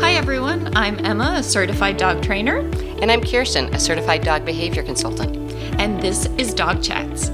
Hi, 0.00 0.12
everyone. 0.14 0.76
I'm 0.76 0.98
Emma, 1.04 1.34
a 1.38 1.42
certified 1.42 1.96
dog 1.96 2.22
trainer, 2.22 2.58
And 3.00 3.10
I'm 3.10 3.22
Kirsten, 3.22 3.72
a 3.74 3.80
certified 3.80 4.22
dog 4.24 4.44
behavior 4.44 4.82
consultant. 4.82 5.36
and 5.80 6.00
this 6.00 6.26
is 6.38 6.52
Dog 6.54 6.82
Chats. 6.82 7.28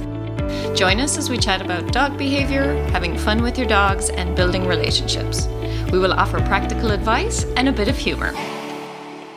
Join 0.79 1.01
us 1.01 1.17
as 1.19 1.29
we 1.31 1.39
chat 1.39 1.61
about 1.63 1.93
dog 1.93 2.17
behavior, 2.19 2.75
having 2.91 3.17
fun 3.17 3.43
with 3.43 3.59
your 3.59 3.67
dogs, 3.67 4.11
and 4.11 4.37
building 4.37 4.67
relationships. 4.67 5.47
We 5.91 5.99
will 5.99 6.13
offer 6.13 6.39
practical 6.41 6.91
advice 6.91 7.45
and 7.57 7.68
a 7.68 7.73
bit 7.73 7.89
of 7.89 7.96
humor. 7.96 8.32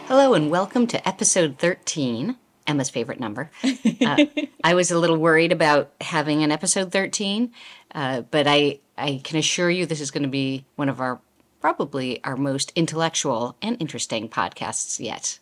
Hello, 0.08 0.34
and 0.34 0.50
welcome 0.52 0.86
to 0.88 1.08
episode 1.08 1.58
13, 1.60 2.36
Emma's 2.68 2.90
favorite 2.90 3.20
number. 3.20 3.52
Uh, 4.02 4.26
I 4.64 4.74
was 4.76 4.92
a 4.92 4.98
little 4.98 5.18
worried 5.18 5.52
about 5.52 5.92
having 6.02 6.42
an 6.42 6.52
episode 6.52 6.92
13, 6.92 7.52
uh, 7.94 8.22
but 8.22 8.48
I, 8.48 8.80
I 8.98 9.20
can 9.24 9.38
assure 9.38 9.70
you 9.70 9.86
this 9.86 10.00
is 10.02 10.10
going 10.10 10.24
to 10.24 10.30
be 10.30 10.66
one 10.78 10.88
of 10.90 11.02
our 11.02 11.20
probably 11.60 12.24
our 12.24 12.38
most 12.38 12.72
intellectual 12.76 13.56
and 13.62 13.78
interesting 13.80 14.30
podcasts 14.30 15.00
yet. 15.00 15.40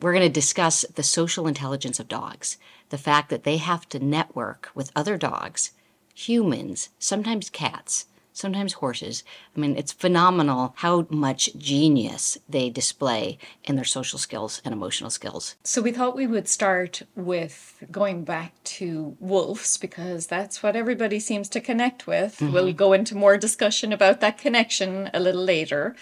We're 0.00 0.12
going 0.12 0.22
to 0.26 0.28
discuss 0.28 0.84
the 0.94 1.02
social 1.02 1.46
intelligence 1.46 1.98
of 1.98 2.08
dogs, 2.08 2.58
the 2.90 2.98
fact 2.98 3.30
that 3.30 3.44
they 3.44 3.56
have 3.56 3.88
to 3.90 3.98
network 3.98 4.70
with 4.74 4.92
other 4.94 5.16
dogs, 5.16 5.72
humans, 6.14 6.90
sometimes 6.98 7.50
cats, 7.50 8.06
sometimes 8.34 8.74
horses. 8.74 9.24
I 9.56 9.60
mean, 9.60 9.76
it's 9.76 9.92
phenomenal 9.92 10.74
how 10.78 11.06
much 11.08 11.56
genius 11.56 12.36
they 12.46 12.68
display 12.68 13.38
in 13.62 13.76
their 13.76 13.84
social 13.84 14.18
skills 14.18 14.60
and 14.64 14.74
emotional 14.74 15.08
skills. 15.08 15.54
So, 15.64 15.80
we 15.80 15.92
thought 15.92 16.16
we 16.16 16.26
would 16.26 16.48
start 16.48 17.02
with 17.14 17.82
going 17.90 18.24
back 18.24 18.52
to 18.64 19.16
wolves 19.20 19.78
because 19.78 20.26
that's 20.26 20.62
what 20.62 20.76
everybody 20.76 21.18
seems 21.18 21.48
to 21.50 21.60
connect 21.60 22.06
with. 22.06 22.38
Mm-hmm. 22.38 22.52
We'll 22.52 22.72
go 22.74 22.92
into 22.92 23.14
more 23.14 23.38
discussion 23.38 23.92
about 23.92 24.20
that 24.20 24.36
connection 24.36 25.08
a 25.14 25.20
little 25.20 25.44
later. 25.44 25.96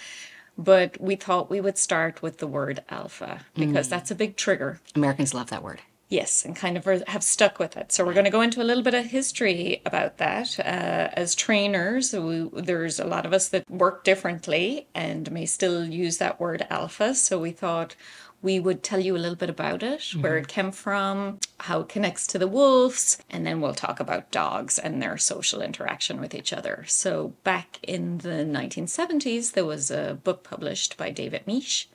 But 0.59 1.01
we 1.01 1.17
thought 1.17 1.51
we 1.51 1.61
would 1.61 1.79
start 1.79 2.21
with 2.21 2.39
the 2.39 2.47
word 2.47 2.83
alpha 2.91 3.47
because 3.55 3.87
mm. 3.87 3.91
that's 3.91 4.11
a 4.11 4.15
big 4.15 4.37
trigger. 4.37 4.81
Americans 4.95 5.33
love 5.33 5.49
that 5.49 5.63
word. 5.63 5.81
Yes, 6.13 6.45
and 6.45 6.55
kind 6.55 6.77
of 6.77 6.85
have 7.07 7.23
stuck 7.23 7.59
with 7.59 7.75
it. 7.75 7.91
So 7.91 8.05
we're 8.05 8.13
going 8.13 8.27
to 8.27 8.31
go 8.31 8.43
into 8.43 8.61
a 8.61 8.69
little 8.69 8.83
bit 8.83 8.93
of 8.93 9.07
history 9.07 9.81
about 9.87 10.19
that. 10.19 10.61
Uh, 10.61 11.09
as 11.15 11.35
trainers, 11.35 12.13
we, 12.13 12.51
there's 12.53 13.01
a 13.01 13.07
lot 13.07 13.25
of 13.25 13.33
us 13.33 13.49
that 13.49 13.65
work 13.71 14.05
differently 14.05 14.89
and 14.95 15.33
may 15.33 15.47
still 15.47 15.87
use 15.87 16.19
that 16.19 16.39
word 16.39 16.67
alpha. 16.69 17.15
So 17.15 17.39
we 17.39 17.51
thought 17.51 17.97
we 18.43 18.61
would 18.61 18.83
tell 18.83 19.01
you 19.01 19.17
a 19.17 19.23
little 19.25 19.37
bit 19.37 19.49
about 19.49 19.83
it, 19.83 20.03
where 20.21 20.37
it 20.37 20.49
came 20.49 20.71
from, 20.71 21.39
how 21.61 21.81
it 21.81 21.89
connects 21.89 22.27
to 22.27 22.39
the 22.39 22.49
wolves, 22.49 23.17
and 23.31 23.47
then 23.47 23.63
we'll 23.63 23.73
talk 23.73 23.99
about 23.99 24.31
dogs 24.31 24.79
and 24.79 25.01
their 25.01 25.17
social 25.17 25.63
interaction 25.63 26.21
with 26.21 26.35
each 26.35 26.53
other. 26.53 26.85
So 26.89 27.33
back 27.43 27.79
in 27.83 28.19
the 28.19 28.45
1970s, 28.45 29.53
there 29.53 29.65
was 29.65 29.91
a 29.91 30.19
book 30.23 30.43
published 30.43 30.99
by 30.99 31.11
David 31.11 31.47
Mech 31.47 31.87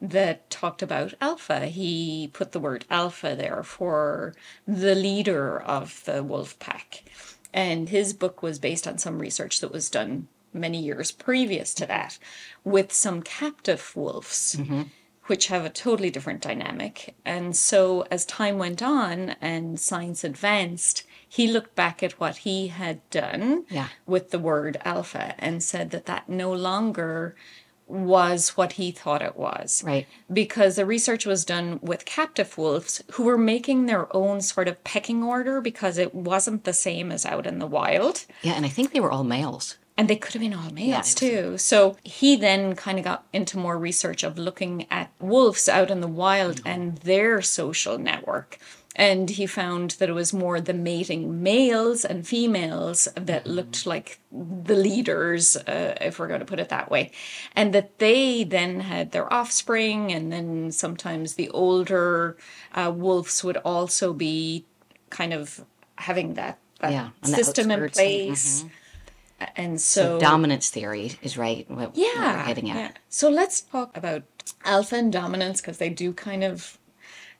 that 0.00 0.48
talked 0.50 0.82
about 0.82 1.14
alpha. 1.20 1.66
He 1.66 2.30
put 2.32 2.52
the 2.52 2.60
word 2.60 2.84
alpha 2.90 3.34
there 3.36 3.62
for 3.62 4.34
the 4.66 4.94
leader 4.94 5.60
of 5.60 6.04
the 6.04 6.22
wolf 6.22 6.58
pack. 6.58 7.04
And 7.52 7.88
his 7.88 8.12
book 8.12 8.42
was 8.42 8.58
based 8.58 8.86
on 8.86 8.98
some 8.98 9.18
research 9.18 9.60
that 9.60 9.72
was 9.72 9.88
done 9.88 10.28
many 10.52 10.82
years 10.82 11.10
previous 11.10 11.72
to 11.74 11.86
that 11.86 12.18
with 12.64 12.92
some 12.92 13.22
captive 13.22 13.92
wolves. 13.96 14.56
Mm-hmm. 14.58 14.82
Which 15.26 15.48
have 15.48 15.64
a 15.64 15.70
totally 15.70 16.10
different 16.10 16.40
dynamic. 16.40 17.16
And 17.24 17.56
so, 17.56 18.06
as 18.12 18.24
time 18.24 18.58
went 18.58 18.80
on 18.80 19.30
and 19.40 19.80
science 19.80 20.22
advanced, 20.22 21.02
he 21.28 21.48
looked 21.48 21.74
back 21.74 22.00
at 22.00 22.20
what 22.20 22.36
he 22.38 22.68
had 22.68 23.00
done 23.10 23.64
Yeah. 23.68 23.88
with 24.06 24.30
the 24.30 24.38
word 24.38 24.80
alpha 24.84 25.34
and 25.40 25.64
said 25.64 25.90
that 25.90 26.06
that 26.06 26.28
no 26.28 26.52
longer 26.52 27.34
was 27.86 28.50
what 28.56 28.72
he 28.72 28.90
thought 28.90 29.22
it 29.22 29.36
was. 29.36 29.82
Right. 29.84 30.06
Because 30.32 30.76
the 30.76 30.86
research 30.86 31.24
was 31.24 31.44
done 31.44 31.78
with 31.82 32.04
captive 32.04 32.58
wolves 32.58 33.02
who 33.12 33.24
were 33.24 33.38
making 33.38 33.86
their 33.86 34.14
own 34.14 34.40
sort 34.40 34.68
of 34.68 34.82
pecking 34.84 35.22
order 35.22 35.60
because 35.60 35.98
it 35.98 36.14
wasn't 36.14 36.64
the 36.64 36.72
same 36.72 37.12
as 37.12 37.24
out 37.24 37.46
in 37.46 37.58
the 37.58 37.66
wild. 37.66 38.24
Yeah, 38.42 38.54
and 38.54 38.66
I 38.66 38.68
think 38.68 38.92
they 38.92 39.00
were 39.00 39.12
all 39.12 39.24
males. 39.24 39.76
And 39.98 40.08
they 40.08 40.16
could 40.16 40.34
have 40.34 40.42
been 40.42 40.52
all 40.52 40.70
males 40.70 40.98
was- 40.98 41.14
too. 41.14 41.58
So 41.58 41.96
he 42.02 42.36
then 42.36 42.74
kind 42.74 42.98
of 42.98 43.04
got 43.04 43.26
into 43.32 43.56
more 43.56 43.78
research 43.78 44.22
of 44.24 44.36
looking 44.36 44.86
at 44.90 45.10
wolves 45.20 45.68
out 45.68 45.90
in 45.90 46.00
the 46.00 46.08
wild 46.08 46.56
mm-hmm. 46.56 46.68
and 46.68 46.96
their 46.98 47.40
social 47.40 47.98
network. 47.98 48.58
And 48.98 49.28
he 49.28 49.46
found 49.46 49.90
that 49.98 50.08
it 50.08 50.14
was 50.14 50.32
more 50.32 50.58
the 50.58 50.72
mating 50.72 51.42
males 51.42 52.02
and 52.02 52.26
females 52.26 53.06
that 53.14 53.46
looked 53.46 53.84
like 53.86 54.20
the 54.32 54.74
leaders, 54.74 55.54
uh, 55.54 55.94
if 56.00 56.18
we're 56.18 56.28
going 56.28 56.40
to 56.40 56.46
put 56.46 56.60
it 56.60 56.70
that 56.70 56.90
way. 56.90 57.10
And 57.54 57.74
that 57.74 57.98
they 57.98 58.42
then 58.42 58.80
had 58.80 59.12
their 59.12 59.30
offspring, 59.30 60.12
and 60.12 60.32
then 60.32 60.72
sometimes 60.72 61.34
the 61.34 61.50
older 61.50 62.38
uh, 62.72 62.90
wolves 62.94 63.44
would 63.44 63.58
also 63.58 64.14
be 64.14 64.64
kind 65.10 65.34
of 65.34 65.62
having 65.96 66.32
that, 66.34 66.58
that 66.80 66.92
Yeah, 66.92 67.10
system 67.22 67.70
in 67.70 67.82
outskirts 67.82 67.98
and- 67.98 68.08
mm-hmm. 68.08 68.26
place. 68.26 68.64
And 69.54 69.78
so, 69.78 70.18
Dominance 70.18 70.70
theory 70.70 71.12
is 71.20 71.36
right. 71.36 71.68
What, 71.70 71.94
what 71.94 71.96
we're 71.96 72.46
getting 72.46 72.70
at. 72.70 72.76
yeah. 72.76 72.90
So 73.10 73.28
let's 73.28 73.60
talk 73.60 73.94
about 73.94 74.22
alpha 74.64 74.96
and 74.96 75.12
dominance 75.12 75.60
because 75.60 75.76
they 75.76 75.90
do 75.90 76.14
kind 76.14 76.42
of, 76.42 76.78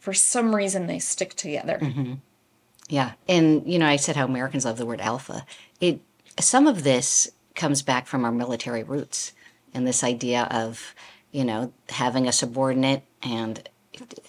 for 0.07 0.15
some 0.15 0.55
reason, 0.55 0.87
they 0.87 1.01
stick 1.01 1.35
together. 1.35 1.81
Mm-hmm. 1.83 2.13
Yeah. 2.89 3.15
And, 3.29 3.67
you 3.67 3.77
know, 3.77 3.89
I 3.89 3.97
said 3.97 4.15
how 4.15 4.25
Americans 4.25 4.65
love 4.65 4.79
the 4.79 4.87
word 4.87 5.01
alpha. 5.01 5.45
It 5.81 6.01
some 6.39 6.69
of 6.69 6.85
this 6.85 7.29
comes 7.57 7.83
back 7.83 8.07
from 8.07 8.25
our 8.25 8.31
military 8.31 8.85
roots 8.85 9.33
and 9.75 9.85
this 9.85 10.05
idea 10.05 10.45
of, 10.45 10.95
you 11.33 11.45
know, 11.45 11.73
having 11.89 12.29
a 12.29 12.33
subordinate 12.33 13.03
and 13.21 13.69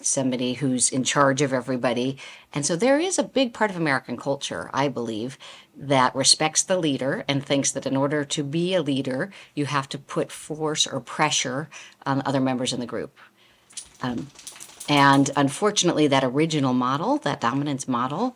somebody 0.01 0.53
who's 0.53 0.89
in 0.89 1.03
charge 1.03 1.43
of 1.43 1.53
everybody. 1.53 2.17
And 2.51 2.65
so 2.65 2.75
there 2.75 2.99
is 2.99 3.19
a 3.19 3.23
big 3.23 3.53
part 3.53 3.69
of 3.69 3.77
American 3.77 4.17
culture, 4.17 4.71
I 4.73 4.87
believe, 4.87 5.37
that 5.75 6.15
respects 6.15 6.63
the 6.63 6.79
leader 6.79 7.23
and 7.27 7.45
thinks 7.45 7.69
that 7.73 7.85
in 7.85 7.95
order 7.95 8.25
to 8.25 8.43
be 8.43 8.73
a 8.73 8.81
leader, 8.81 9.31
you 9.53 9.67
have 9.67 9.87
to 9.89 9.99
put 9.99 10.31
force 10.31 10.87
or 10.87 10.99
pressure 10.99 11.69
on 12.03 12.23
other 12.25 12.41
members 12.41 12.73
in 12.73 12.79
the 12.79 12.87
group. 12.87 13.15
And 14.89 15.29
unfortunately, 15.35 16.07
that 16.07 16.23
original 16.23 16.73
model, 16.73 17.17
that 17.19 17.41
dominance 17.41 17.87
model, 17.87 18.35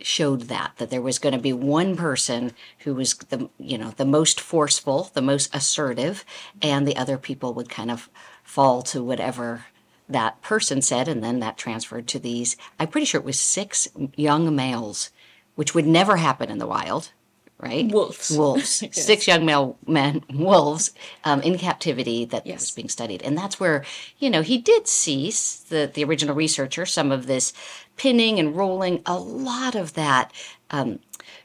showed 0.00 0.42
that 0.42 0.72
that 0.76 0.90
there 0.90 1.02
was 1.02 1.18
going 1.18 1.34
to 1.34 1.40
be 1.40 1.52
one 1.52 1.96
person 1.96 2.52
who 2.80 2.94
was 2.94 3.14
the 3.14 3.50
you 3.58 3.76
know 3.76 3.90
the 3.96 4.04
most 4.04 4.40
forceful, 4.40 5.10
the 5.14 5.22
most 5.22 5.54
assertive, 5.54 6.24
and 6.62 6.86
the 6.86 6.96
other 6.96 7.18
people 7.18 7.54
would 7.54 7.68
kind 7.68 7.90
of 7.90 8.08
fall 8.42 8.82
to 8.82 9.02
whatever 9.02 9.66
that 10.08 10.40
person 10.40 10.80
said, 10.80 11.08
and 11.08 11.22
then 11.22 11.40
that 11.40 11.58
transferred 11.58 12.06
to 12.08 12.18
these. 12.18 12.56
I'm 12.78 12.88
pretty 12.88 13.04
sure 13.04 13.20
it 13.20 13.24
was 13.26 13.38
six 13.38 13.88
young 14.16 14.54
males, 14.54 15.10
which 15.54 15.74
would 15.74 15.86
never 15.86 16.16
happen 16.16 16.50
in 16.50 16.58
the 16.58 16.66
wild, 16.66 17.12
right? 17.60 17.90
Wolves. 17.90 18.30
Wolves. 18.36 18.82
Yes. 18.82 19.04
Six 19.04 19.26
young 19.26 19.44
male 19.44 19.76
men, 19.86 20.22
wolves, 20.32 20.92
um, 21.24 21.40
in 21.42 21.58
captivity 21.58 22.24
that 22.26 22.46
Yes. 22.46 22.60
was 22.60 22.70
being 22.72 22.88
studied, 22.88 23.22
and 23.22 23.36
that's 23.36 23.58
where 23.60 23.84
you 24.18 24.30
know 24.30 24.42
he 24.42 24.58
did 24.58 24.86
cease 24.88 25.56
the 25.56 25.90
the 25.92 26.04
original 26.04 26.34
researcher 26.34 26.86
some 26.86 27.10
of 27.12 27.26
this 27.26 27.52
pinning 27.96 28.38
and 28.38 28.56
rolling, 28.56 29.02
a 29.06 29.18
lot 29.18 29.74
of 29.74 29.94
that 29.94 30.32
um, 30.70 31.00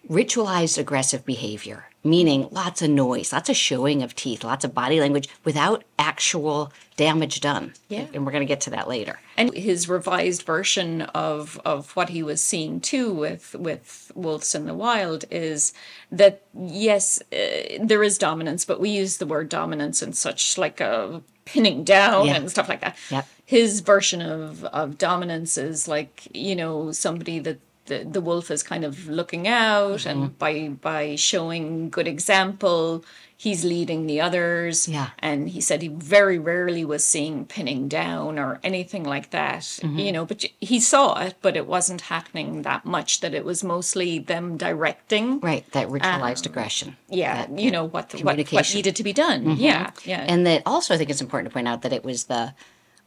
ritualized 0.09 0.77
aggressive 0.77 1.25
behavior, 1.25 1.85
meaning 2.03 2.47
lots 2.51 2.81
of 2.81 2.89
noise, 2.89 3.31
lots 3.31 3.49
of 3.49 3.55
showing 3.55 4.03
of 4.03 4.15
teeth, 4.15 4.43
lots 4.43 4.65
of 4.65 4.73
body 4.73 4.99
language 4.99 5.29
without 5.43 5.83
actual 5.97 6.71
damage 6.97 7.39
done. 7.41 7.73
Yeah. 7.89 8.05
and 8.13 8.25
we're 8.25 8.31
going 8.31 8.41
to 8.41 8.47
get 8.47 8.61
to 8.61 8.69
that 8.71 8.87
later. 8.87 9.19
And 9.37 9.53
his 9.53 9.87
revised 9.89 10.43
version 10.43 11.03
of 11.13 11.59
of 11.65 11.91
what 11.95 12.09
he 12.09 12.21
was 12.21 12.41
seeing 12.41 12.79
too 12.81 13.11
with 13.13 13.55
with 13.57 14.11
wolves 14.15 14.53
in 14.53 14.65
the 14.65 14.73
wild 14.73 15.25
is 15.31 15.73
that 16.11 16.41
yes, 16.53 17.21
uh, 17.31 17.77
there 17.81 18.03
is 18.03 18.17
dominance, 18.17 18.65
but 18.65 18.79
we 18.79 18.89
use 18.89 19.17
the 19.17 19.25
word 19.25 19.49
dominance 19.49 20.01
in 20.03 20.13
such 20.13 20.57
like 20.57 20.79
a 20.81 21.21
pinning 21.45 21.83
down 21.83 22.27
Yeah. 22.27 22.35
and 22.35 22.49
stuff 22.51 22.69
like 22.69 22.81
that. 22.81 22.95
Yep. 23.09 23.27
His 23.45 23.79
version 23.81 24.21
of 24.21 24.63
of 24.65 24.97
dominance 24.97 25.57
is 25.57 25.87
like 25.87 26.27
you 26.33 26.55
know 26.55 26.91
somebody 26.91 27.39
that. 27.39 27.59
The, 27.85 28.05
the 28.05 28.21
wolf 28.21 28.49
is 28.49 28.63
kind 28.63 28.85
of 28.85 29.09
looking 29.09 29.45
out 29.47 29.99
Mm-hmm. 29.99 30.09
and 30.09 30.37
by 30.39 30.69
by 30.69 31.15
showing 31.17 31.89
good 31.89 32.07
example 32.07 33.03
he's 33.35 33.65
leading 33.65 34.07
the 34.07 34.21
others 34.21 34.87
Yeah. 34.87 35.09
and 35.19 35.49
he 35.49 35.59
said 35.59 35.81
he 35.81 35.89
very 35.89 36.39
rarely 36.39 36.85
was 36.85 37.03
seeing 37.03 37.45
pinning 37.45 37.89
down 37.89 38.39
or 38.39 38.59
anything 38.63 39.03
like 39.03 39.31
that 39.31 39.63
Mm-hmm. 39.63 39.99
you 39.99 40.11
know 40.13 40.25
but 40.25 40.45
he 40.61 40.79
saw 40.79 41.19
it 41.19 41.35
but 41.41 41.57
it 41.57 41.67
wasn't 41.67 42.01
happening 42.15 42.61
that 42.61 42.85
much 42.85 43.19
that 43.19 43.33
it 43.33 43.43
was 43.43 43.65
mostly 43.65 44.17
them 44.17 44.55
directing 44.55 45.41
Right, 45.41 45.69
that 45.73 45.89
ritualized 45.89 46.45
aggression. 46.45 46.89
Um, 46.89 46.95
yeah 47.09 47.35
that- 47.47 47.59
you 47.59 47.69
know 47.69 47.83
what, 47.83 48.13
what 48.13 48.23
what. 48.23 48.37
Mm-hmm. 48.37 48.75
needed 48.77 48.95
to 48.95 49.03
be 49.03 49.13
done 49.13 49.57
yeah 49.57 49.91
yeah 50.05 50.23
And 50.31 50.45
that 50.47 50.61
also, 50.65 50.93
I 50.93 50.97
think 50.97 51.09
it's 51.09 51.21
important 51.27 51.49
to 51.49 51.53
point 51.53 51.67
out 51.67 51.81
that 51.81 51.91
it 51.91 52.05
was 52.05 52.25
the 52.25 52.53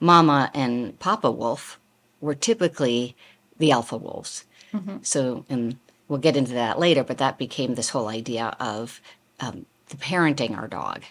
mama 0.00 0.50
and 0.52 0.98
papa 0.98 1.30
wolf 1.30 1.80
were 2.20 2.34
typically 2.34 3.16
the 3.58 3.70
alpha 3.72 3.96
wolves. 3.96 4.44
So, 5.02 5.44
and 5.48 5.78
we'll 6.08 6.18
get 6.18 6.36
into 6.36 6.52
that 6.52 6.78
later, 6.78 7.02
but 7.02 7.18
that 7.18 7.38
became 7.38 7.74
this 7.74 7.88
whole 7.90 8.08
idea 8.08 8.54
of 8.60 9.00
um, 9.40 9.66
the 9.88 9.96
parenting 9.96 10.56
our 10.56 10.68
dog, 10.68 11.02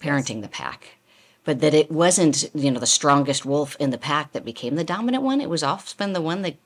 parenting 0.00 0.42
the 0.42 0.48
pack. 0.48 0.96
but 1.44 1.60
that 1.60 1.74
it 1.74 1.90
wasn't, 1.90 2.50
you 2.54 2.70
know, 2.70 2.80
the 2.80 2.86
strongest 2.86 3.44
wolf 3.44 3.76
in 3.80 3.90
the 3.90 3.98
pack 3.98 4.32
that 4.32 4.44
became 4.44 4.74
the 4.76 4.84
dominant 4.84 5.22
one. 5.24 5.40
It 5.40 5.48
was 5.50 5.62
often 5.62 6.12
the 6.12 6.20
one 6.20 6.42
that 6.42 6.56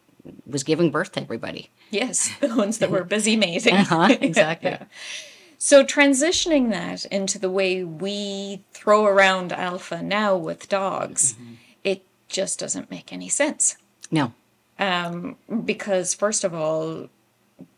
was 0.47 0.63
giving 0.63 0.91
birth 0.91 1.13
to 1.13 1.21
everybody. 1.23 1.71
Yes, 1.91 2.31
the 2.41 2.55
ones 2.55 2.79
that 2.79 2.91
were 2.91 3.05
busy 3.05 3.37
mating. 3.37 3.75
Uh-huh, 3.75 4.09
exactly. 4.21 4.71
Yeah. 4.71 4.85
So 5.59 5.85
transitioning 5.85 6.71
that 6.71 7.05
into 7.07 7.39
the 7.39 7.51
way 7.51 7.83
we 7.85 8.63
throw 8.73 9.05
around 9.07 9.53
alpha 9.53 10.03
now 10.03 10.37
with 10.37 10.69
dogs, 10.69 11.35
Mm-hmm. 11.35 11.55
it 11.85 12.03
just 12.29 12.59
doesn't 12.59 12.91
make 12.91 13.13
any 13.13 13.29
sense. 13.29 13.77
No. 14.11 14.33
Because 15.65 16.15
first 16.15 16.45
of 16.45 16.55
all, 16.55 17.09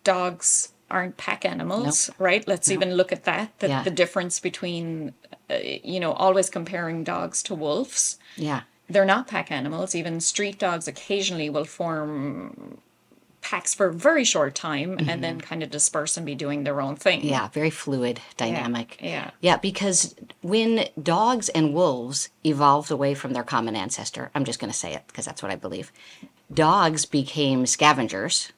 dogs 0.05 0.73
aren't 0.91 1.17
pack 1.17 1.45
animals, 1.45 2.11
right? 2.19 2.47
Let's 2.47 2.71
even 2.71 2.95
look 2.95 3.13
at 3.13 3.25
that. 3.25 3.59
The, 3.61 3.69
Yeah. 3.69 3.83
the 3.83 3.91
difference 3.91 4.41
between, 4.41 5.15
uh, 5.51 5.55
you 5.63 5.99
know, 6.01 6.13
always 6.13 6.51
comparing 6.51 7.03
dogs 7.03 7.43
to 7.45 7.55
wolves. 7.55 8.19
Yeah. 8.37 8.63
They're 8.91 9.07
not 9.07 9.27
pack 9.27 9.51
animals. 9.51 9.95
Even 9.95 10.21
street 10.21 10.59
dogs 10.59 10.87
occasionally 10.87 11.49
will 11.49 11.65
form 11.65 12.79
packs 13.41 13.75
for 13.75 13.87
a 13.87 13.93
very 13.93 14.23
short 14.23 14.55
time 14.55 14.99
and 15.09 15.25
then 15.25 15.41
kind 15.41 15.63
of 15.65 15.71
disperse 15.71 16.17
and 16.17 16.25
be 16.25 16.35
doing 16.35 16.63
their 16.63 16.81
own 16.81 16.95
thing. 16.95 17.21
Mm-hmm. 17.21 17.29
Yeah, 17.29 17.49
very 17.49 17.71
fluid 17.71 18.21
dynamic. 18.37 18.99
yeah. 19.01 19.31
Yeah, 19.41 19.57
because 19.57 20.15
when 20.43 20.87
dogs 21.03 21.49
and 21.49 21.75
wolves 21.75 22.29
evolved 22.45 22.91
away 22.93 23.15
from 23.15 23.33
their 23.33 23.43
common 23.43 23.75
ancestor, 23.75 24.31
I'm 24.35 24.45
just 24.45 24.61
going 24.61 24.71
to 24.71 24.79
say 24.79 24.95
it 24.95 25.03
because 25.09 25.25
that's 25.25 25.43
what 25.43 25.51
I 25.51 25.57
believe. 25.57 25.91
Dogs 26.53 27.07
became 27.07 27.67
scavengers. 27.67 28.53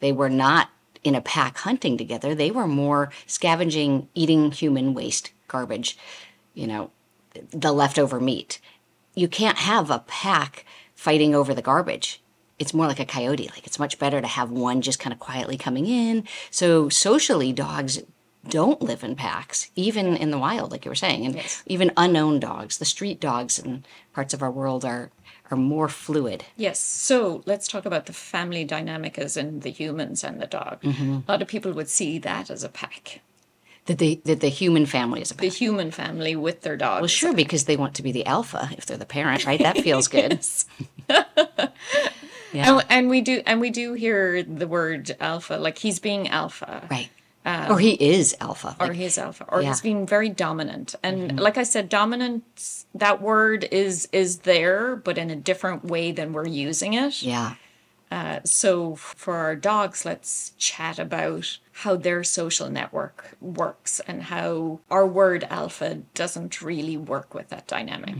They 0.00 0.12
were 0.12 0.30
not 0.30 0.70
in 1.04 1.14
a 1.14 1.20
pack 1.20 1.58
hunting 1.58 1.96
together. 1.96 2.34
They 2.34 2.50
were 2.50 2.66
more 2.66 3.10
scavenging, 3.26 4.08
eating 4.14 4.50
human 4.50 4.94
waste, 4.94 5.32
garbage, 5.46 5.96
you 6.54 6.66
know, 6.66 6.90
the 7.50 7.72
leftover 7.72 8.20
meat. 8.20 8.60
You 9.14 9.28
can't 9.28 9.58
have 9.58 9.90
a 9.90 10.00
pack 10.00 10.64
fighting 10.94 11.34
over 11.34 11.54
the 11.54 11.62
garbage. 11.62 12.20
It's 12.58 12.74
more 12.74 12.86
like 12.86 13.00
a 13.00 13.04
coyote. 13.06 13.48
Like 13.48 13.66
it's 13.66 13.78
much 13.78 13.98
better 13.98 14.20
to 14.20 14.26
have 14.26 14.50
one 14.50 14.80
just 14.82 14.98
kind 14.98 15.12
of 15.12 15.20
quietly 15.20 15.56
coming 15.56 15.86
in. 15.86 16.24
So 16.50 16.88
socially, 16.88 17.52
dogs 17.52 18.02
don't 18.48 18.82
live 18.82 19.04
in 19.04 19.14
packs, 19.14 19.70
even 19.76 20.16
in 20.16 20.30
the 20.30 20.38
wild, 20.38 20.70
like 20.72 20.84
you 20.84 20.90
were 20.90 20.94
saying, 20.94 21.24
and 21.26 21.34
Yes. 21.36 21.62
even 21.66 21.92
unknown 21.96 22.40
dogs. 22.40 22.78
The 22.78 22.84
street 22.84 23.20
dogs 23.20 23.58
in 23.58 23.84
parts 24.12 24.34
of 24.34 24.42
our 24.42 24.50
world 24.50 24.84
are 24.84 25.10
are 25.50 25.56
more 25.56 25.88
fluid. 25.88 26.44
Yes. 26.56 26.78
So 26.78 27.42
let's 27.46 27.68
talk 27.68 27.86
about 27.86 28.06
the 28.06 28.12
family 28.12 28.64
dynamic 28.64 29.18
as 29.18 29.36
in 29.36 29.60
the 29.60 29.70
humans 29.70 30.24
and 30.24 30.40
the 30.40 30.46
dog. 30.46 30.82
Mm-hmm. 30.82 31.18
A 31.26 31.32
lot 31.32 31.42
of 31.42 31.48
people 31.48 31.72
would 31.72 31.88
see 31.88 32.18
that 32.18 32.50
as 32.50 32.64
a 32.64 32.68
pack. 32.68 33.20
That 33.86 33.98
the 33.98 34.20
that 34.24 34.40
the 34.40 34.48
human 34.48 34.84
family 34.84 35.22
is 35.22 35.30
a 35.30 35.34
pack. 35.34 35.40
The 35.40 35.48
human 35.48 35.90
family 35.90 36.36
with 36.36 36.60
their 36.60 36.76
dog. 36.76 37.00
Well, 37.00 37.08
sure, 37.08 37.32
because 37.32 37.64
they 37.64 37.76
want 37.76 37.94
to 37.94 38.02
be 38.02 38.12
the 38.12 38.26
alpha 38.26 38.68
if 38.76 38.84
they're 38.84 38.98
the 38.98 39.06
parent, 39.06 39.46
right? 39.46 39.60
That 39.60 39.78
feels 39.82 40.08
good. 40.08 40.44
yeah. 41.08 41.72
And, 42.52 42.84
and 42.90 43.08
we 43.08 43.22
do 43.22 43.42
and 43.46 43.60
we 43.60 43.70
do 43.70 43.94
hear 43.94 44.42
the 44.42 44.68
word 44.68 45.16
alpha, 45.20 45.54
like 45.54 45.78
he's 45.78 46.00
being 46.00 46.28
alpha. 46.28 46.86
Right. 46.90 47.08
Or 47.70 47.78
he 47.78 47.92
is 47.92 48.36
alpha. 48.40 48.76
Or 48.80 48.88
Like, 48.88 48.96
he's 48.96 49.18
alpha, 49.18 49.44
or 49.48 49.62
Yeah. 49.62 49.68
he's 49.68 49.80
being 49.80 50.06
very 50.06 50.28
dominant, 50.28 50.94
and 51.02 51.16
mm-hmm. 51.30 51.38
like 51.38 51.56
I 51.58 51.62
said, 51.64 51.88
dominance. 51.88 52.86
That 52.94 53.20
word 53.22 53.66
is 53.70 54.08
is 54.12 54.38
there, 54.38 54.96
but 54.96 55.18
in 55.18 55.30
a 55.30 55.36
different 55.36 55.84
way 55.84 56.12
than 56.12 56.32
we're 56.32 56.46
using 56.46 56.94
it. 56.94 57.22
yeah. 57.22 57.54
So 58.44 58.94
for 58.96 59.34
our 59.34 59.56
dogs, 59.56 60.04
let's 60.04 60.52
chat 60.58 60.98
about 60.98 61.58
how 61.72 61.96
their 61.96 62.24
social 62.24 62.68
network 62.68 63.36
works 63.40 64.00
and 64.06 64.24
how 64.24 64.80
our 64.90 65.06
word 65.06 65.46
alpha 65.48 66.02
doesn't 66.14 66.60
really 66.60 66.96
work 66.96 67.34
with 67.34 67.48
that 67.50 67.66
dynamic. 67.66 68.16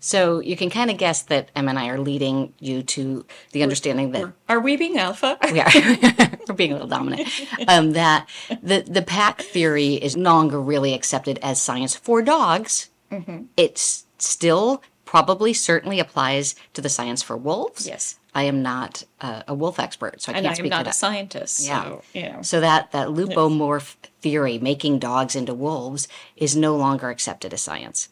So 0.00 0.40
you 0.40 0.56
can 0.56 0.70
kind 0.70 0.90
of 0.90 0.96
guess 0.96 1.22
that 1.22 1.50
Em 1.56 1.68
and 1.68 1.78
I 1.78 1.88
are 1.88 1.98
leading 1.98 2.52
you 2.60 2.82
to 2.84 3.26
the 3.52 3.62
understanding 3.62 4.12
that 4.12 4.32
Are 4.48 4.60
we 4.60 4.76
being 4.76 4.98
alpha? 4.98 5.36
we 5.52 5.60
are 5.60 5.70
we're 6.48 6.54
being 6.54 6.70
a 6.70 6.74
little 6.74 6.88
dominant. 6.88 7.28
Um, 7.66 7.92
that 7.92 8.28
the 8.62 8.82
the 8.82 9.02
pack 9.02 9.42
theory 9.42 9.94
is 9.94 10.16
no 10.16 10.32
longer 10.32 10.60
really 10.60 10.94
accepted 10.94 11.38
as 11.42 11.60
science 11.60 11.94
for 11.94 12.22
dogs. 12.22 12.88
Mm-hmm. 13.10 13.44
It's 13.56 14.06
still 14.18 14.82
probably 15.04 15.52
certainly 15.52 15.98
applies 15.98 16.54
to 16.74 16.80
the 16.80 16.88
science 16.88 17.22
for 17.22 17.36
wolves. 17.36 17.86
Yes. 17.86 18.17
I 18.34 18.44
am 18.44 18.62
not 18.62 19.04
uh, 19.20 19.42
a 19.48 19.54
wolf 19.54 19.78
expert, 19.80 20.20
so 20.22 20.32
I 20.32 20.36
And 20.36 20.44
can't 20.44 20.46
I 20.46 20.50
am 20.50 20.56
speak 20.56 20.70
to 20.72 20.76
not 20.76 20.82
a 20.82 20.84
that. 20.84 20.94
scientist. 20.94 21.60
Yeah. 21.66 21.82
So, 21.84 22.02
you 22.14 22.22
know. 22.22 22.42
So 22.42 22.60
that 22.60 22.92
that 22.92 23.08
lupomorph 23.08 23.94
theory, 24.20 24.58
making 24.58 24.98
dogs 24.98 25.34
into 25.34 25.54
wolves, 25.54 26.08
is 26.36 26.54
no 26.54 26.76
longer 26.76 27.08
accepted 27.10 27.52
as 27.54 27.62
science. 27.62 28.08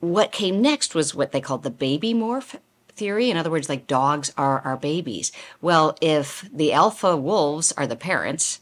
What 0.00 0.32
came 0.32 0.62
next 0.62 0.94
was 0.94 1.14
what 1.14 1.32
they 1.32 1.40
called 1.40 1.64
the 1.64 1.70
baby 1.70 2.14
morph 2.14 2.56
theory. 2.94 3.30
In 3.30 3.36
other 3.36 3.50
words, 3.50 3.68
like 3.68 3.86
dogs 3.86 4.32
are 4.36 4.60
our 4.60 4.76
babies. 4.76 5.32
Well, 5.60 5.96
if 6.00 6.48
the 6.52 6.72
alpha 6.72 7.16
wolves 7.16 7.72
are 7.72 7.86
the 7.86 7.96
parents, 7.96 8.60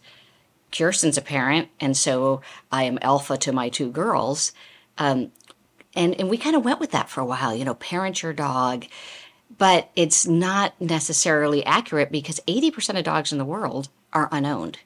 Kirsten's 0.77 1.17
a 1.17 1.23
parent, 1.23 1.69
and 1.81 1.97
so 1.97 2.41
I 2.73 2.83
am 2.85 2.99
alpha 3.01 3.37
to 3.39 3.53
my 3.53 3.69
two 3.69 3.91
girls. 3.91 4.53
Um, 4.99 5.31
and 5.95 6.15
and 6.21 6.29
we 6.29 6.37
kind 6.37 6.57
of 6.57 6.65
went 6.65 6.81
with 6.81 6.91
that 6.91 7.09
for 7.09 7.21
a 7.21 7.25
while. 7.27 7.55
You 7.55 7.65
know, 7.65 7.75
parent 7.75 8.23
your 8.23 8.33
dog, 8.35 8.87
but 9.59 9.91
it's 9.97 10.27
not 10.27 10.79
necessarily 10.81 11.65
accurate 11.65 12.11
because 12.11 12.41
eighty 12.47 12.71
percent 12.71 12.99
of 12.99 13.05
dogs 13.05 13.33
in 13.33 13.39
the 13.39 13.45
world 13.45 13.89
are 14.13 14.29
unowned, 14.33 14.79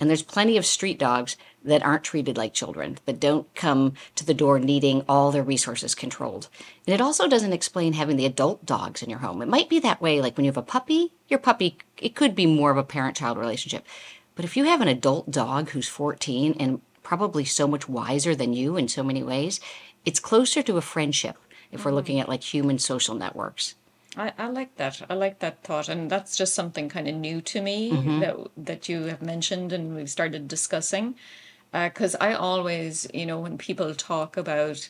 and 0.00 0.08
there's 0.08 0.22
plenty 0.22 0.56
of 0.56 0.66
street 0.66 0.98
dogs 0.98 1.36
that 1.64 1.82
aren't 1.82 2.04
treated 2.04 2.36
like 2.36 2.54
children, 2.54 2.98
that 3.04 3.20
don't 3.20 3.52
come 3.54 3.94
to 4.14 4.24
the 4.24 4.34
door 4.34 4.58
needing 4.58 5.04
all 5.08 5.30
their 5.30 5.42
resources 5.42 5.94
controlled. 5.94 6.48
And 6.86 6.94
it 6.94 7.00
also 7.00 7.28
doesn't 7.28 7.52
explain 7.52 7.92
having 7.92 8.16
the 8.16 8.26
adult 8.26 8.64
dogs 8.64 9.02
in 9.02 9.10
your 9.10 9.18
home. 9.18 9.42
It 9.42 9.48
might 9.48 9.68
be 9.68 9.80
that 9.80 10.00
way, 10.00 10.20
like 10.20 10.36
when 10.36 10.44
you 10.44 10.50
have 10.50 10.56
a 10.56 10.62
puppy, 10.62 11.12
your 11.28 11.38
puppy, 11.38 11.78
it 11.98 12.14
could 12.14 12.34
be 12.34 12.46
more 12.46 12.70
of 12.70 12.76
a 12.76 12.84
parent 12.84 13.16
child 13.16 13.38
relationship. 13.38 13.84
But 14.34 14.44
if 14.44 14.56
you 14.56 14.64
have 14.64 14.80
an 14.80 14.88
adult 14.88 15.30
dog 15.30 15.70
who's 15.70 15.88
14 15.88 16.56
and 16.60 16.80
probably 17.02 17.44
so 17.44 17.66
much 17.66 17.88
wiser 17.88 18.34
than 18.34 18.52
you 18.52 18.76
in 18.76 18.86
so 18.86 19.02
many 19.02 19.22
ways, 19.22 19.60
it's 20.04 20.20
closer 20.20 20.62
to 20.62 20.76
a 20.76 20.82
friendship 20.82 21.36
if 21.72 21.84
we're 21.84 21.90
mm-hmm. 21.90 21.96
looking 21.96 22.20
at 22.20 22.28
like 22.28 22.42
human 22.42 22.78
social 22.78 23.14
networks. 23.14 23.74
I, 24.16 24.32
I 24.38 24.48
like 24.48 24.76
that. 24.76 25.02
I 25.10 25.14
like 25.14 25.40
that 25.40 25.62
thought, 25.62 25.88
and 25.88 26.10
that's 26.10 26.36
just 26.36 26.54
something 26.54 26.88
kind 26.88 27.08
of 27.08 27.14
new 27.14 27.40
to 27.42 27.60
me 27.60 27.92
mm-hmm. 27.92 28.20
that 28.20 28.36
that 28.56 28.88
you 28.88 29.02
have 29.04 29.22
mentioned 29.22 29.72
and 29.72 29.94
we've 29.94 30.10
started 30.10 30.48
discussing. 30.48 31.14
Uh, 31.74 31.88
because 31.88 32.16
I 32.18 32.32
always, 32.32 33.06
you 33.12 33.26
know, 33.26 33.38
when 33.38 33.58
people 33.58 33.94
talk 33.94 34.38
about 34.38 34.88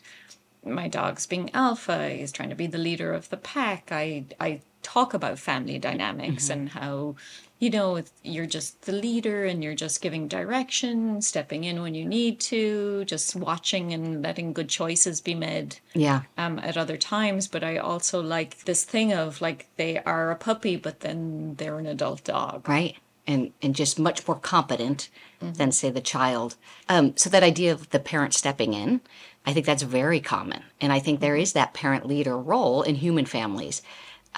my 0.64 0.86
dog's 0.86 1.26
being 1.26 1.50
alpha, 1.52 2.10
he's 2.10 2.30
trying 2.30 2.50
to 2.50 2.54
be 2.54 2.68
the 2.68 2.78
leader 2.78 3.12
of 3.12 3.28
the 3.30 3.36
pack. 3.36 3.88
I 3.90 4.24
I 4.38 4.60
talk 4.94 5.14
about 5.14 5.38
family 5.38 5.78
dynamics 5.78 6.48
and 6.50 6.68
how, 6.70 7.14
you 7.58 7.70
know, 7.76 8.02
you're 8.22 8.46
just 8.58 8.82
the 8.82 8.92
leader 8.92 9.44
and 9.44 9.62
you're 9.62 9.74
just 9.86 10.00
giving 10.00 10.28
direction, 10.28 11.20
stepping 11.20 11.64
in 11.64 11.82
when 11.82 11.94
you 11.94 12.06
need 12.18 12.40
to, 12.52 13.04
just 13.04 13.36
watching 13.36 13.92
and 13.92 14.22
letting 14.22 14.52
good 14.58 14.68
choices 14.80 15.20
be 15.20 15.34
made 15.34 15.70
Yeah. 15.94 16.20
um, 16.42 16.58
at 16.68 16.76
other 16.76 16.96
times, 16.96 17.48
but 17.48 17.62
I 17.62 17.76
also 17.90 18.22
like 18.22 18.64
this 18.64 18.84
thing 18.84 19.12
of 19.12 19.40
like 19.46 19.60
they 19.76 19.98
are 20.12 20.30
a 20.30 20.36
puppy, 20.36 20.76
but 20.76 21.00
then 21.00 21.54
they're 21.58 21.78
an 21.78 21.86
adult 21.86 22.24
dog. 22.24 22.68
right. 22.68 22.96
And 23.26 23.52
and 23.60 23.74
just 23.76 23.98
much 23.98 24.26
more 24.26 24.38
competent 24.40 25.10
than 25.58 25.70
say 25.70 25.90
the 25.90 26.00
child. 26.14 26.56
Um, 26.88 27.14
so 27.16 27.28
that 27.30 27.42
idea 27.52 27.70
of 27.72 27.90
the 27.90 28.00
parent 28.12 28.32
stepping 28.34 28.72
in 28.82 29.00
i 29.48 29.52
think 29.52 29.64
that's 29.66 29.82
very 30.00 30.20
common. 30.20 30.62
And 30.82 30.90
i 30.96 30.98
think 31.04 31.20
there 31.20 31.36
is 31.44 31.52
that 31.52 31.74
parent 31.82 32.04
leader 32.12 32.36
role 32.52 32.80
in 32.88 32.94
human 32.96 33.26
families 33.26 33.82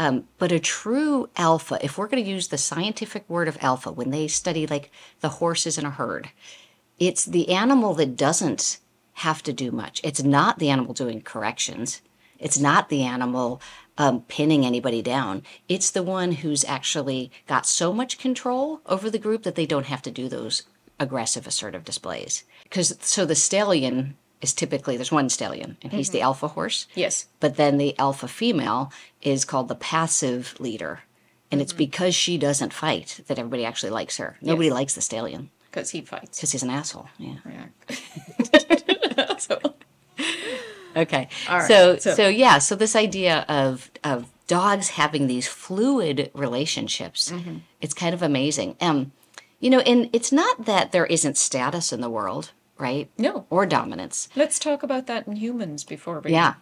um, 0.00 0.24
but 0.38 0.50
a 0.50 0.58
true 0.58 1.28
alpha 1.36 1.78
if 1.82 1.96
we're 1.96 2.08
going 2.08 2.22
to 2.22 2.30
use 2.30 2.48
the 2.48 2.58
scientific 2.58 3.28
word 3.28 3.46
of 3.46 3.58
alpha 3.60 3.92
when 3.92 4.10
they 4.10 4.26
study 4.26 4.66
like 4.66 4.90
the 5.20 5.36
horses 5.40 5.78
in 5.78 5.84
a 5.86 5.90
herd 5.90 6.30
it's 6.98 7.24
the 7.24 7.50
animal 7.50 7.94
that 7.94 8.16
doesn't 8.16 8.78
have 9.12 9.42
to 9.42 9.52
do 9.52 9.70
much 9.70 10.00
it's 10.02 10.22
not 10.22 10.58
the 10.58 10.70
animal 10.70 10.94
doing 10.94 11.20
corrections 11.20 12.00
it's 12.38 12.58
not 12.58 12.88
the 12.88 13.02
animal 13.02 13.60
um, 13.98 14.22
pinning 14.22 14.64
anybody 14.64 15.02
down. 15.02 15.42
It's 15.68 15.90
the 15.90 16.02
one 16.02 16.32
who's 16.32 16.64
actually 16.64 17.30
got 17.46 17.66
so 17.66 17.92
much 17.92 18.16
control 18.16 18.80
over 18.86 19.10
the 19.10 19.18
group 19.18 19.42
that 19.42 19.56
they 19.56 19.66
don't 19.66 19.84
have 19.86 20.00
to 20.02 20.10
do 20.10 20.26
those 20.26 20.62
aggressive, 20.98 21.46
assertive 21.46 21.84
displays. 21.84 22.44
Because 22.62 22.96
so 23.02 23.26
the 23.26 23.34
stallion 23.34 24.16
is 24.40 24.52
typically 24.54 24.96
there's 24.96 25.12
one 25.12 25.28
stallion, 25.28 25.76
and 25.82 25.92
he's 25.92 26.10
the 26.10 26.22
alpha 26.22 26.48
horse. 26.48 26.86
Yes. 26.94 27.26
But 27.40 27.56
then 27.56 27.76
the 27.78 27.98
alpha 27.98 28.26
female 28.28 28.92
is 29.22 29.44
called 29.44 29.68
the 29.68 29.74
passive 29.74 30.54
leader. 30.58 31.00
And 31.52 31.60
it's 31.60 31.72
because 31.72 32.14
she 32.14 32.38
doesn't 32.38 32.72
fight 32.72 33.20
that 33.26 33.38
everybody 33.38 33.64
actually 33.64 33.90
likes 33.90 34.16
her. 34.18 34.36
Nobody 34.40 34.68
Yes. 34.68 34.74
likes 34.74 34.94
the 34.94 35.00
stallion 35.00 35.50
Because 35.70 35.90
he 35.90 36.00
fights. 36.02 36.38
because 36.38 36.52
he's 36.52 36.62
an 36.62 36.70
asshole. 36.70 37.08
Yeah. 37.18 37.34
Yeah. 37.50 39.36
so, 39.38 39.58
Okay. 40.96 41.28
All 41.48 41.58
right, 41.58 41.68
So, 41.68 41.96
so- 41.98 42.14
so 42.14 42.28
yeah, 42.28 42.58
so 42.58 42.74
this 42.76 42.96
idea 42.96 43.44
of 43.48 43.90
of 44.02 44.26
dogs 44.46 44.90
having 44.90 45.26
these 45.28 45.46
fluid 45.46 46.30
relationships, 46.34 47.30
Mm-hmm. 47.30 47.58
it's 47.80 47.94
kind 47.94 48.14
of 48.14 48.22
amazing. 48.22 48.76
Um, 48.80 49.12
you 49.60 49.70
know, 49.70 49.80
and 49.80 50.08
it's 50.12 50.32
not 50.32 50.64
that 50.64 50.90
there 50.92 51.06
isn't 51.06 51.36
status 51.36 51.92
in 51.92 52.00
the 52.00 52.10
world, 52.10 52.50
right? 52.80 53.10
No. 53.18 53.46
Or 53.50 53.66
dominance. 53.66 54.28
let's 54.36 54.58
talk 54.58 54.82
about 54.82 55.06
that 55.06 55.26
in 55.26 55.36
humans 55.36 55.84
before 55.84 56.20
we 56.20 56.32
Yeah. 56.32 56.54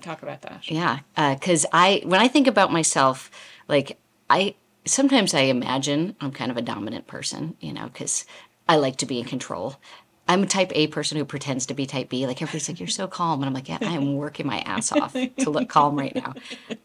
Talk 0.00 0.22
about 0.22 0.42
that. 0.42 0.68
Yeah, 0.68 1.00
because 1.16 1.64
I 1.72 2.02
when 2.04 2.20
I 2.20 2.26
think 2.26 2.48
about 2.48 2.72
myself, 2.72 3.30
like 3.68 3.96
I 4.28 4.56
sometimes 4.84 5.34
I 5.34 5.42
imagine 5.42 6.16
I'm 6.20 6.32
kind 6.32 6.50
of 6.50 6.56
a 6.56 6.62
dominant 6.62 7.06
person, 7.06 7.56
you 7.60 7.72
know, 7.72 7.84
because 7.84 8.26
I 8.68 8.76
like 8.76 8.96
to 8.96 9.06
be 9.06 9.20
in 9.20 9.24
control. 9.24 9.76
I'm 10.26 10.42
a 10.42 10.46
type 10.46 10.72
A 10.74 10.86
person 10.86 11.18
who 11.18 11.24
pretends 11.24 11.66
to 11.66 11.74
be 11.74 11.86
type 11.86 12.08
B. 12.08 12.26
Like 12.26 12.40
everybody's 12.40 12.68
like, 12.68 12.80
"You're 12.80 12.88
so 12.88 13.06
calm," 13.06 13.40
and 13.40 13.46
I'm 13.46 13.54
like, 13.54 13.68
"Yeah, 13.68 13.78
I 13.82 13.92
am 13.92 14.16
working 14.16 14.46
my 14.46 14.60
ass 14.60 14.90
off 14.90 15.12
to 15.12 15.50
look 15.50 15.68
calm 15.68 15.96
right 15.96 16.14
now." 16.14 16.34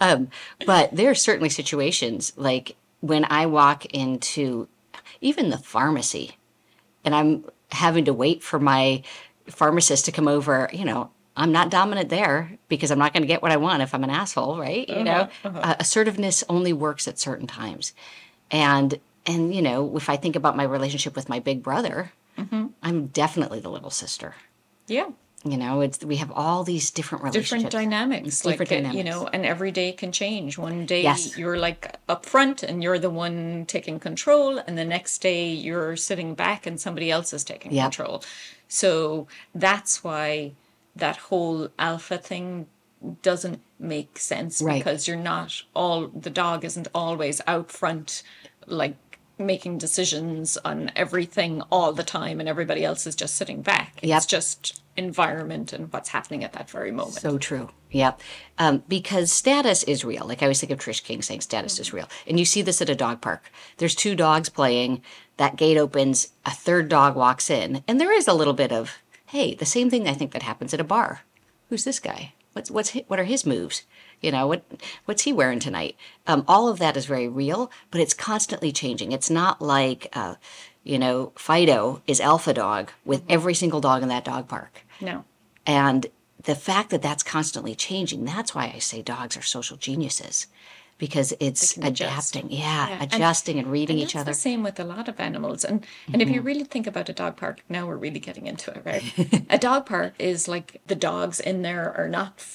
Um, 0.02 0.30
but 0.66 0.96
there 0.96 1.10
are 1.10 1.16
certainly 1.16 1.50
situations 1.50 2.34
like 2.36 2.76
when 3.00 3.26
I 3.30 3.46
walk 3.46 3.86
into 3.88 4.68
even 5.22 5.50
the 5.50 5.58
pharmacy, 5.58 6.38
and 7.06 7.16
I'm 7.16 7.46
having 7.72 8.06
to 8.06 8.14
wait 8.14 8.44
for 8.44 8.60
my 8.60 9.04
pharmacist 9.48 10.06
to 10.06 10.12
come 10.12 10.28
over. 10.28 10.70
You 10.74 10.86
know, 10.86 11.12
I'm 11.36 11.52
not 11.52 11.70
dominant 11.70 12.10
there 12.10 12.58
because 12.68 12.92
I'm 12.92 13.00
not 13.00 13.14
going 13.14 13.24
to 13.24 13.28
get 13.28 13.42
what 13.42 13.52
I 13.52 13.58
want 13.58 13.82
if 13.82 13.94
I'm 13.94 14.04
an 14.04 14.10
asshole, 14.10 14.58
right? 14.58 14.88
You 14.90 15.04
know, 15.04 15.30
uh, 15.44 15.76
assertiveness 15.80 16.44
only 16.50 16.74
works 16.74 17.08
at 17.08 17.20
certain 17.20 17.48
times, 17.48 17.94
and 18.52 19.00
and 19.26 19.54
you 19.54 19.62
know, 19.62 19.96
if 19.96 20.10
I 20.10 20.18
think 20.18 20.36
about 20.36 20.58
my 20.58 20.64
relationship 20.64 21.16
with 21.16 21.30
my 21.30 21.40
big 21.40 21.64
brother, 21.64 22.12
I'm 22.84 23.08
definitely 23.08 23.60
the 23.60 23.70
little 23.70 23.90
sister. 23.90 24.36
Yeah. 24.88 25.10
You 25.46 25.56
know, 25.56 25.80
it's 25.80 26.04
we 26.04 26.18
have 26.18 26.32
all 26.32 26.66
these 26.66 26.92
different 26.92 27.24
relationships. 27.24 27.50
different 27.64 27.72
dynamics 27.72 28.42
Different 28.42 28.72
like 28.72 28.86
uh, 28.86 28.98
you 28.98 29.06
know 29.06 29.26
and 29.32 29.46
every 29.46 29.72
day 29.72 29.94
can 29.94 30.12
change 30.12 30.58
one 30.58 30.86
day 30.86 31.02
Yes. 31.04 31.38
you're 31.38 31.58
like 31.58 31.96
up 32.10 32.26
front 32.26 32.62
and 32.62 32.84
you're 32.84 33.00
the 33.00 33.10
one 33.10 33.66
taking 33.66 34.00
control 34.02 34.58
and 34.58 34.78
the 34.78 34.84
next 34.84 35.20
day 35.20 35.48
you're 35.50 35.96
sitting 35.96 36.34
back 36.36 36.66
and 36.68 36.80
somebody 36.80 37.10
else 37.10 37.32
is 37.32 37.46
taking 37.46 37.72
Yep. 37.72 37.84
control 37.94 38.24
so 38.68 39.28
that's 39.56 40.04
why 40.04 40.52
that 40.98 41.16
whole 41.16 41.70
alpha 41.80 42.18
thing 42.18 42.68
doesn't 43.22 43.62
make 43.80 44.20
sense 44.20 44.62
Right. 44.62 44.80
because 44.84 45.08
you're 45.08 45.16
not 45.16 45.62
all 45.74 46.08
the 46.08 46.30
dog 46.30 46.66
isn't 46.66 46.90
always 46.94 47.40
out 47.48 47.72
front 47.72 48.24
like 48.68 48.98
making 49.40 49.78
decisions 49.78 50.58
on 50.58 50.92
everything 50.96 51.62
all 51.72 51.94
the 51.94 52.04
time 52.04 52.40
and 52.40 52.50
everybody 52.50 52.84
else 52.84 53.08
is 53.08 53.16
just 53.16 53.36
sitting 53.36 53.62
back 53.62 53.98
Yep. 54.04 54.18
it's 54.18 54.26
just 54.26 54.82
environment 54.98 55.72
and 55.74 55.92
what's 55.94 56.10
happening 56.10 56.44
at 56.44 56.54
that 56.54 56.70
very 56.70 56.92
moment 56.92 57.16
So 57.22 57.38
true. 57.38 57.70
Yep. 57.92 58.22
Um, 58.58 58.84
because 58.88 59.32
status 59.32 59.84
is 59.84 60.04
real. 60.04 60.26
Like 60.28 60.44
I 60.44 60.46
always 60.46 60.60
think 60.60 60.72
of 60.72 60.80
Trish 60.80 61.04
King 61.04 61.22
saying 61.22 61.42
status 61.42 61.80
is 61.80 61.94
real. 61.94 62.08
And 62.28 62.38
you 62.38 62.46
see 62.46 62.62
this 62.62 62.82
at 62.82 62.90
a 62.90 62.96
dog 62.96 63.22
park. 63.22 63.50
There's 63.78 63.96
two 63.96 64.14
dogs 64.14 64.50
playing. 64.50 65.02
That 65.38 65.56
gate 65.56 65.78
opens. 65.78 66.30
A 66.46 66.52
third 66.52 66.90
dog 66.90 67.16
walks 67.16 67.50
in. 67.50 67.82
And 67.88 68.00
there 68.00 68.12
is 68.12 68.28
a 68.28 68.34
little 68.34 68.54
bit 68.54 68.72
of, 68.74 68.98
hey, 69.28 69.56
the 69.56 69.66
same 69.66 69.90
thing 69.90 70.08
I 70.08 70.14
think 70.14 70.34
that 70.34 70.44
happens 70.44 70.74
at 70.74 70.82
a 70.82 70.84
bar. 70.84 71.22
Who's 71.70 71.86
this 71.86 72.00
guy? 72.00 72.34
What's, 72.60 72.70
what's, 72.72 72.90
hi- 72.92 73.06
what 73.08 73.20
are 73.22 73.24
his 73.24 73.46
moves? 73.46 73.84
You 74.20 74.34
know, 74.34 74.46
what, 74.46 74.66
what's 75.06 75.22
he 75.22 75.32
wearing 75.32 75.60
tonight? 75.60 75.96
Um, 76.28 76.44
all 76.46 76.68
of 76.68 76.78
that 76.80 76.98
is 76.98 77.06
very 77.06 77.30
real, 77.30 77.72
but 77.90 78.02
it's 78.02 78.14
constantly 78.14 78.74
changing. 78.74 79.14
It's 79.14 79.30
not 79.30 79.62
like, 79.62 80.10
uh, 80.12 80.36
you 80.84 81.00
know, 81.00 81.32
Fido 81.38 82.02
is 82.06 82.20
alpha 82.20 82.54
dog 82.54 82.92
with 83.06 83.24
every 83.30 83.54
single 83.54 83.80
dog 83.80 84.04
in 84.04 84.10
that 84.10 84.26
dog 84.26 84.50
park. 84.50 84.86
no 85.00 85.24
And 85.66 86.08
the 86.44 86.56
fact 86.56 86.90
that 86.90 87.02
that's 87.02 87.24
constantly 87.24 87.76
changing, 87.76 88.26
that's 88.26 88.54
why 88.54 88.74
I 88.76 88.80
say 88.80 89.02
dogs 89.02 89.38
are 89.38 89.42
social 89.42 89.78
geniuses 89.78 90.48
because 91.00 91.34
it's 91.40 91.74
can 91.74 91.84
adjust. 91.84 92.36
adapting. 92.36 92.52
Yeah, 92.52 92.90
Yeah, 92.90 93.04
adjusting 93.04 93.58
and, 93.58 93.72
reading 93.72 93.98
And 93.98 94.04
each 94.04 94.16
other. 94.16 94.32
the 94.32 94.38
same 94.38 94.62
with 94.62 94.80
a 94.80 94.84
lot 94.84 95.08
of 95.08 95.20
animals. 95.20 95.66
And 95.66 95.84
and 96.14 96.22
if 96.22 96.30
you 96.30 96.36
mm-hmm. 96.36 96.46
really 96.46 96.64
think 96.66 96.86
about 96.86 97.10
a 97.10 97.14
dog 97.14 97.38
park, 97.38 97.64
now 97.68 97.88
we're 97.88 97.96
really 97.96 98.20
getting 98.20 98.46
into 98.46 98.70
it, 98.72 98.84
right? 98.86 99.46
a 99.50 99.58
dog 99.58 99.88
park 99.88 100.14
is 100.20 100.48
like 100.48 100.82
the 100.86 100.96
dogs 100.96 101.40
in 101.40 101.64
there 101.64 101.92
are 101.98 102.08
not 102.08 102.46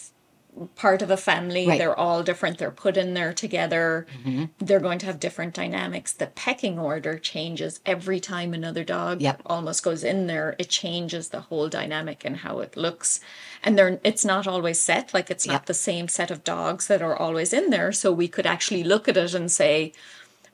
part 0.76 1.02
of 1.02 1.10
a 1.10 1.16
family. 1.16 1.66
Right. 1.66 1.78
They're 1.78 1.98
all 1.98 2.22
different. 2.22 2.58
They're 2.58 2.70
put 2.70 2.96
in 2.96 3.14
there 3.14 3.32
together. 3.32 4.06
Mm-hmm. 4.24 4.44
They're 4.58 4.80
going 4.80 4.98
to 5.00 5.06
have 5.06 5.18
different 5.18 5.54
dynamics. 5.54 6.12
The 6.12 6.28
pecking 6.28 6.78
order 6.78 7.18
changes 7.18 7.80
every 7.84 8.20
time 8.20 8.54
another 8.54 8.84
dog 8.84 9.20
Yep. 9.20 9.42
almost 9.46 9.82
goes 9.82 10.04
in 10.04 10.26
there. 10.26 10.54
It 10.58 10.68
changes 10.68 11.28
the 11.30 11.40
whole 11.40 11.68
dynamic 11.68 12.24
and 12.24 12.36
how 12.38 12.60
it 12.60 12.76
looks. 12.76 13.20
And 13.62 13.76
they're 13.78 14.00
it's 14.04 14.24
not 14.24 14.46
always 14.46 14.78
set. 14.78 15.12
Like 15.12 15.30
it's 15.30 15.46
not 15.46 15.52
Yep. 15.54 15.66
the 15.66 15.74
same 15.74 16.08
set 16.08 16.30
of 16.30 16.44
dogs 16.44 16.86
that 16.86 17.02
are 17.02 17.16
always 17.16 17.52
in 17.52 17.70
there. 17.70 17.90
So 17.92 18.12
we 18.12 18.28
could 18.28 18.46
actually 18.46 18.84
look 18.84 19.08
at 19.08 19.16
it 19.16 19.34
and 19.34 19.50
say, 19.50 19.92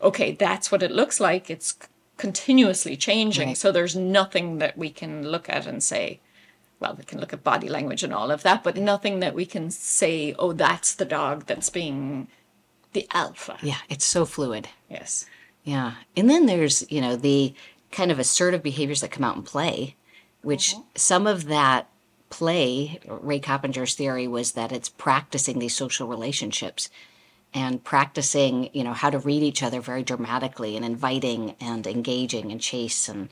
okay, 0.02 0.32
that's 0.32 0.72
what 0.72 0.82
it 0.82 0.90
looks 0.90 1.20
like. 1.20 1.50
It's 1.50 1.76
continuously 2.16 2.96
changing. 2.96 3.48
Right. 3.48 3.56
So 3.56 3.72
there's 3.72 3.96
nothing 3.96 4.58
that 4.58 4.76
we 4.78 4.90
can 4.90 5.26
look 5.28 5.48
at 5.48 5.66
and 5.66 5.82
say, 5.82 6.20
well, 6.80 6.94
we 6.96 7.04
can 7.04 7.20
look 7.20 7.32
at 7.32 7.44
body 7.44 7.68
language 7.68 8.02
and 8.02 8.12
all 8.12 8.30
of 8.30 8.42
that, 8.42 8.64
but 8.64 8.76
nothing 8.76 9.20
that 9.20 9.34
we 9.34 9.44
can 9.44 9.70
say, 9.70 10.34
oh, 10.38 10.52
that's 10.52 10.94
the 10.94 11.04
dog 11.04 11.46
that's 11.46 11.68
being 11.68 12.26
the 12.92 13.06
alpha. 13.12 13.58
yeah, 13.62 13.78
it's 13.88 14.04
so 14.04 14.24
fluid. 14.24 14.68
Yes. 14.88 15.26
Yeah. 15.62 15.92
And 16.16 16.28
then 16.28 16.46
there's, 16.46 16.90
you 16.90 17.00
know, 17.00 17.16
the 17.16 17.54
kind 17.92 18.10
of 18.10 18.18
assertive 18.18 18.62
behaviors 18.62 19.02
that 19.02 19.10
come 19.10 19.24
out 19.24 19.36
in 19.36 19.42
play, 19.42 19.94
which 20.42 20.74
some 20.94 21.26
of 21.26 21.46
that 21.46 21.88
play, 22.30 22.98
Ray 23.06 23.40
Coppinger's 23.40 23.94
theory 23.94 24.26
was 24.26 24.52
that 24.52 24.72
it's 24.72 24.88
practicing 24.88 25.58
these 25.58 25.76
social 25.76 26.08
relationships 26.08 26.88
and 27.52 27.82
practicing, 27.84 28.70
you 28.72 28.84
know, 28.84 28.92
how 28.92 29.10
to 29.10 29.18
read 29.18 29.42
each 29.42 29.62
other 29.62 29.80
very 29.80 30.02
dramatically 30.02 30.76
and 30.76 30.84
inviting 30.84 31.56
and 31.60 31.86
engaging 31.86 32.50
and 32.50 32.60
chase 32.60 33.08
and 33.08 33.28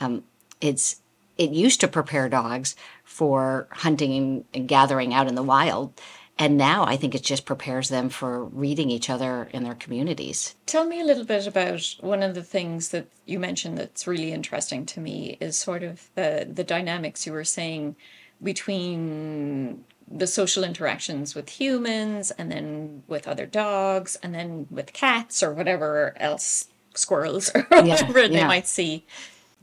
um, 0.00 0.24
it's 0.60 1.01
it 1.42 1.50
used 1.50 1.80
to 1.80 1.88
prepare 1.88 2.28
dogs 2.28 2.76
for 3.04 3.66
hunting 3.70 4.44
and, 4.54 4.68
gathering 4.68 5.12
out 5.12 5.28
in 5.28 5.34
the 5.34 5.42
wild 5.42 6.00
and 6.38 6.56
now 6.56 6.84
i 6.84 6.96
think 6.96 7.14
it 7.14 7.22
just 7.22 7.44
prepares 7.44 7.88
them 7.88 8.08
for 8.08 8.44
reading 8.44 8.90
each 8.90 9.10
other 9.10 9.48
in 9.52 9.64
their 9.64 9.74
communities 9.74 10.54
Tell 10.66 10.86
me 10.86 11.00
a 11.00 11.04
little 11.04 11.24
bit 11.24 11.46
about 11.46 11.96
one 12.00 12.22
of 12.22 12.34
the 12.34 12.42
things 12.42 12.90
that 12.90 13.06
you 13.26 13.38
mentioned 13.38 13.76
that's 13.78 14.06
really 14.06 14.32
interesting 14.32 14.86
to 14.86 15.00
me 15.00 15.36
is 15.40 15.56
sort 15.56 15.82
of 15.82 16.08
the 16.14 16.48
the 16.50 16.64
dynamics 16.64 17.26
you 17.26 17.32
were 17.32 17.44
saying 17.44 17.96
between 18.42 19.84
the 20.10 20.26
social 20.26 20.64
interactions 20.64 21.34
with 21.34 21.48
humans 21.48 22.30
and 22.32 22.50
then 22.50 23.02
with 23.08 23.26
other 23.26 23.46
dogs 23.46 24.16
and 24.22 24.34
then 24.34 24.66
with 24.70 24.92
cats 24.92 25.42
or 25.42 25.52
whatever 25.52 26.14
else 26.16 26.68
squirrels 26.94 27.50
or 27.54 27.62
whatever 27.62 28.28
they 28.28 28.36
yeah. 28.36 28.46
might 28.46 28.66
see. 28.66 29.04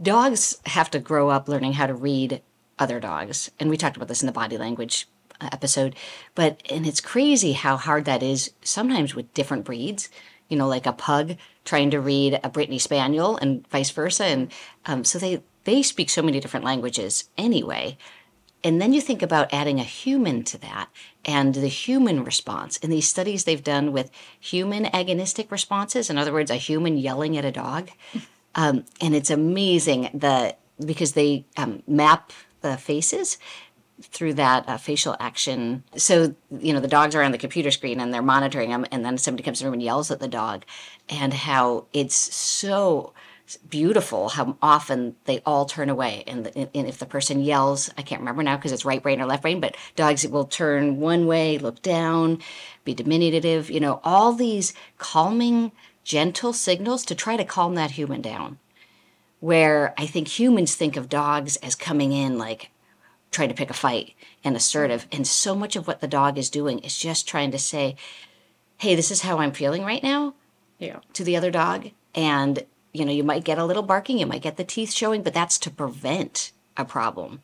Dogs 0.01 0.57
have 0.65 0.89
to 0.91 0.99
grow 0.99 1.29
up 1.29 1.47
learning 1.47 1.73
how 1.73 1.87
to 1.87 1.93
read 1.93 2.41
other 2.77 2.99
dogs 2.99 3.51
and 3.59 3.69
we 3.69 3.77
talked 3.77 3.97
about 3.97 4.07
this 4.07 4.21
in 4.21 4.25
the 4.25 4.31
body 4.31 4.57
language 4.57 5.07
uh, 5.41 5.49
episode 5.51 5.95
but 6.35 6.61
and 6.69 6.87
it's 6.87 7.01
crazy 7.01 7.53
how 7.53 7.75
hard 7.75 8.05
that 8.05 8.23
is 8.23 8.51
sometimes 8.61 9.13
with 9.13 9.33
different 9.33 9.65
breeds 9.65 10.09
you 10.47 10.57
know 10.57 10.67
like 10.67 10.85
a 10.85 10.93
pug 10.93 11.35
trying 11.65 11.91
to 11.91 11.99
read 11.99 12.39
a 12.43 12.49
brittany 12.49 12.79
spaniel 12.79 13.37
and 13.37 13.67
vice 13.67 13.89
versa 13.91 14.25
and 14.25 14.51
um, 14.85 15.03
so 15.03 15.19
they 15.19 15.41
they 15.65 15.83
speak 15.83 16.09
so 16.09 16.21
many 16.21 16.39
different 16.39 16.65
languages 16.65 17.29
anyway 17.37 17.97
and 18.63 18.81
then 18.81 18.91
you 18.91 19.01
think 19.01 19.21
about 19.21 19.53
adding 19.53 19.79
a 19.79 19.83
human 19.83 20.43
to 20.45 20.57
that 20.57 20.89
and 21.23 21.55
the 21.55 21.67
human 21.67 22.23
response. 22.23 22.77
In 22.77 22.89
these 22.89 23.07
studies 23.07 23.43
they've 23.43 23.63
done 23.63 23.93
with 23.93 24.11
human 24.37 24.85
agonistic 24.85 25.49
responses, 25.49 26.09
in 26.09 26.17
other 26.17 26.33
words, 26.33 26.51
a 26.51 26.55
human 26.55 26.97
yelling 26.97 27.37
at 27.37 27.45
a 27.45 27.51
dog, 27.51 27.89
um, 28.55 28.85
and 29.01 29.15
it's 29.15 29.29
amazing 29.29 30.09
the 30.13 30.55
because 30.85 31.13
they 31.13 31.45
um, 31.57 31.83
map 31.87 32.31
the 32.61 32.77
faces 32.77 33.37
through 34.01 34.33
that 34.33 34.67
uh, 34.67 34.77
facial 34.77 35.15
action. 35.19 35.83
So 35.95 36.35
you 36.51 36.73
know 36.73 36.79
the 36.79 36.87
dogs 36.87 37.15
are 37.15 37.23
on 37.23 37.31
the 37.31 37.37
computer 37.37 37.71
screen 37.71 37.99
and 37.99 38.13
they're 38.13 38.21
monitoring 38.21 38.69
them, 38.69 38.85
and 38.91 39.03
then 39.03 39.17
somebody 39.17 39.43
comes 39.43 39.61
in 39.61 39.65
the 39.65 39.69
room 39.69 39.75
and 39.75 39.83
yells 39.83 40.11
at 40.11 40.19
the 40.19 40.27
dog, 40.27 40.65
and 41.09 41.33
how 41.33 41.85
it's 41.93 42.15
so 42.15 43.13
beautiful 43.69 44.29
how 44.29 44.55
often 44.61 45.15
they 45.25 45.41
all 45.45 45.65
turn 45.65 45.89
away 45.89 46.23
and, 46.27 46.45
the, 46.45 46.77
and 46.77 46.87
if 46.87 46.99
the 46.99 47.05
person 47.05 47.41
yells 47.41 47.89
i 47.97 48.01
can't 48.03 48.21
remember 48.21 48.43
now 48.43 48.55
because 48.55 48.71
it's 48.71 48.85
right 48.85 49.01
brain 49.01 49.19
or 49.19 49.25
left 49.25 49.41
brain 49.41 49.59
but 49.59 49.75
dogs 49.95 50.27
will 50.27 50.45
turn 50.45 50.97
one 50.97 51.25
way 51.25 51.57
look 51.57 51.81
down 51.81 52.39
be 52.83 52.93
diminutive 52.93 53.71
you 53.71 53.79
know 53.79 53.99
all 54.03 54.33
these 54.33 54.73
calming 54.99 55.71
gentle 56.09 56.53
signals 56.53 57.05
to 57.05 57.13
try 57.13 57.37
to 57.37 57.45
calm 57.45 57.75
that 57.75 57.91
human 57.91 58.19
down. 58.19 58.57
Where 59.39 59.93
i 59.95 60.05
think 60.07 60.27
humans 60.27 60.73
think 60.75 60.97
of 60.97 61.07
dogs 61.07 61.55
as 61.57 61.75
coming 61.75 62.11
in 62.11 62.37
like 62.37 62.71
trying 63.31 63.49
to 63.49 63.55
pick 63.55 63.69
a 63.69 63.73
fight 63.85 64.15
and 64.43 64.55
assertive 64.55 65.05
and 65.11 65.25
so 65.27 65.53
much 65.53 65.75
of 65.75 65.85
what 65.87 66.01
the 66.01 66.07
dog 66.07 66.37
is 66.39 66.49
doing 66.49 66.79
is 66.79 66.97
just 66.97 67.27
trying 67.27 67.51
to 67.51 67.59
say 67.59 67.95
hey 68.79 68.95
this 68.95 69.11
is 69.11 69.21
how 69.21 69.37
i'm 69.37 69.51
feeling 69.51 69.83
right 69.85 70.03
now 70.03 70.33
Yeah. 70.79 70.99
to 71.13 71.23
the 71.23 71.37
other 71.37 71.51
dog. 71.51 71.91
And 72.15 72.65
you 72.91 73.05
know 73.05 73.11
you 73.13 73.23
might 73.23 73.45
get 73.49 73.59
a 73.59 73.65
little 73.69 73.83
barking 73.83 74.17
you 74.17 74.25
might 74.25 74.41
get 74.47 74.57
the 74.57 74.63
teeth 74.75 74.91
showing 74.91 75.21
but 75.21 75.33
that's 75.35 75.59
to 75.59 75.69
prevent 75.71 76.51
a 76.75 76.83
problem. 76.85 77.43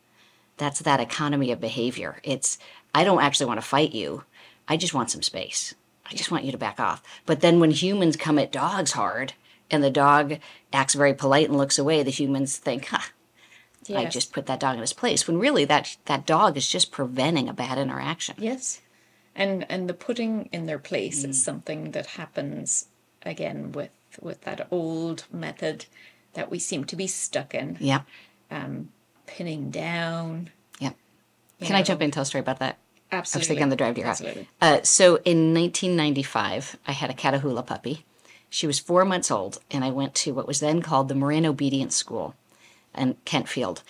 That's 0.58 0.80
that 0.80 1.00
economy 1.00 1.52
of 1.52 1.62
behavior. 1.62 2.20
It's 2.24 2.58
i 2.96 3.04
don't 3.04 3.22
actually 3.22 3.46
want 3.46 3.62
to 3.62 3.68
fight 3.76 3.94
you. 3.94 4.24
I 4.68 4.76
just 4.76 4.96
want 4.96 5.12
some 5.12 5.22
space 5.22 5.76
i 6.10 6.14
just 6.14 6.32
want 6.32 6.44
you 6.44 6.52
to 6.52 6.58
back 6.58 6.80
off 6.80 7.02
but 7.26 7.42
then 7.42 7.60
when 7.60 7.72
humans 7.72 8.16
come 8.16 8.38
at 8.40 8.52
dogs 8.52 8.92
hard 8.94 9.34
and 9.72 9.84
the 9.84 9.90
dog 9.90 10.38
acts 10.74 10.94
very 10.94 11.14
polite 11.14 11.48
and 11.50 11.58
looks 11.58 11.78
away 11.80 12.04
the 12.04 12.12
humans 12.12 12.58
think 12.58 12.86
huh 12.88 13.00
i 13.96 14.06
just 14.06 14.34
put 14.34 14.46
that 14.48 14.60
dog 14.60 14.76
in 14.76 14.82
his 14.82 14.94
place 14.94 15.28
when 15.28 15.38
really 15.38 15.66
that 15.66 15.98
that 16.06 16.26
dog 16.26 16.58
is 16.58 16.68
just 16.68 16.92
preventing 16.92 17.48
a 17.50 17.54
bad 17.54 17.78
interaction 17.78 18.36
Yes. 18.40 18.82
and 19.36 19.66
and 19.70 19.88
the 19.90 19.94
putting 19.94 20.50
in 20.52 20.66
their 20.66 20.80
place 20.80 21.24
is 21.24 21.42
something 21.44 21.92
that 21.92 22.06
happens 22.08 22.88
again 23.24 23.72
with 23.72 23.92
with 24.22 24.42
that 24.42 24.68
old 24.72 25.26
method 25.32 25.86
that 26.34 26.50
we 26.50 26.58
seem 26.60 26.84
to 26.86 26.96
be 26.96 27.08
stuck 27.08 27.54
in 27.54 27.78
Yeah. 27.80 28.02
Um, 28.52 28.90
pinning 29.28 29.72
down 29.72 30.50
Yeah. 30.80 30.92
Can 31.62 31.76
I 31.76 31.82
jump 31.84 32.02
in 32.02 32.06
and 32.06 32.14
tell 32.14 32.24
a 32.24 32.26
story 32.26 32.42
about 32.42 32.60
that? 32.60 32.78
I 33.12 33.18
was 33.18 33.22
absolutely 33.22 33.48
thinking 33.48 33.64
on 33.64 33.70
the 33.70 33.76
drive 33.76 33.96
to 33.96 34.00
your 34.02 34.08
house. 34.08 34.22
Absolutely. 34.22 34.48
Uh, 34.62 34.82
so 34.84 35.16
in 35.26 35.54
1995, 35.54 36.78
I 36.88 36.92
had 36.92 37.10
a 37.10 37.14
Catahoula 37.14 37.66
puppy. 37.66 38.06
She 38.50 38.68
was 38.68 38.80
four 38.80 39.06
months 39.06 39.30
old, 39.32 39.60
and 39.72 39.84
I 39.84 39.90
went 39.92 40.16
to 40.16 40.34
what 40.34 40.48
was 40.48 40.60
then 40.60 40.82
called 40.82 41.08
the 41.08 41.16
Marin 41.16 41.46
Obedience 41.46 41.96
School 41.96 42.36
in 42.98 43.16
Kentfield. 43.26 43.82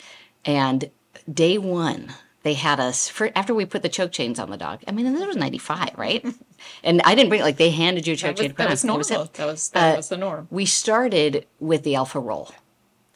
And 0.43 0.89
day 1.31 1.57
one, 1.57 2.13
they 2.43 2.53
had 2.53 2.79
us 2.79 3.07
for 3.09 3.31
after 3.35 3.53
we 3.53 3.65
put 3.65 3.81
the 3.81 3.89
choke 3.89 4.11
chains 4.11 4.39
on 4.39 4.49
the 4.51 4.57
dog. 4.57 4.81
I 4.87 4.91
mean, 4.91 5.11
this 5.11 5.25
was 5.25 5.35
95, 5.35 5.91
right? 5.97 6.23
and 6.83 7.01
I 7.03 7.15
didn't 7.15 7.29
bring 7.29 7.41
like 7.41 7.57
they 7.57 7.71
handed 7.71 8.05
you 8.07 8.13
a 8.13 8.15
choke 8.15 8.35
that 8.35 8.41
was, 8.43 8.47
chain. 8.47 8.55
that 8.57 8.69
was 8.69 8.85
normal 8.85 9.25
that 9.33 9.45
was 9.45 9.69
that 9.69 9.93
Uh, 9.93 9.97
was 9.97 10.09
the 10.09 10.17
norm 10.17 10.47
We 10.51 10.65
started 10.65 11.45
with 11.59 11.83
the 11.83 11.95
alpha 11.95 12.19
roll. 12.19 12.51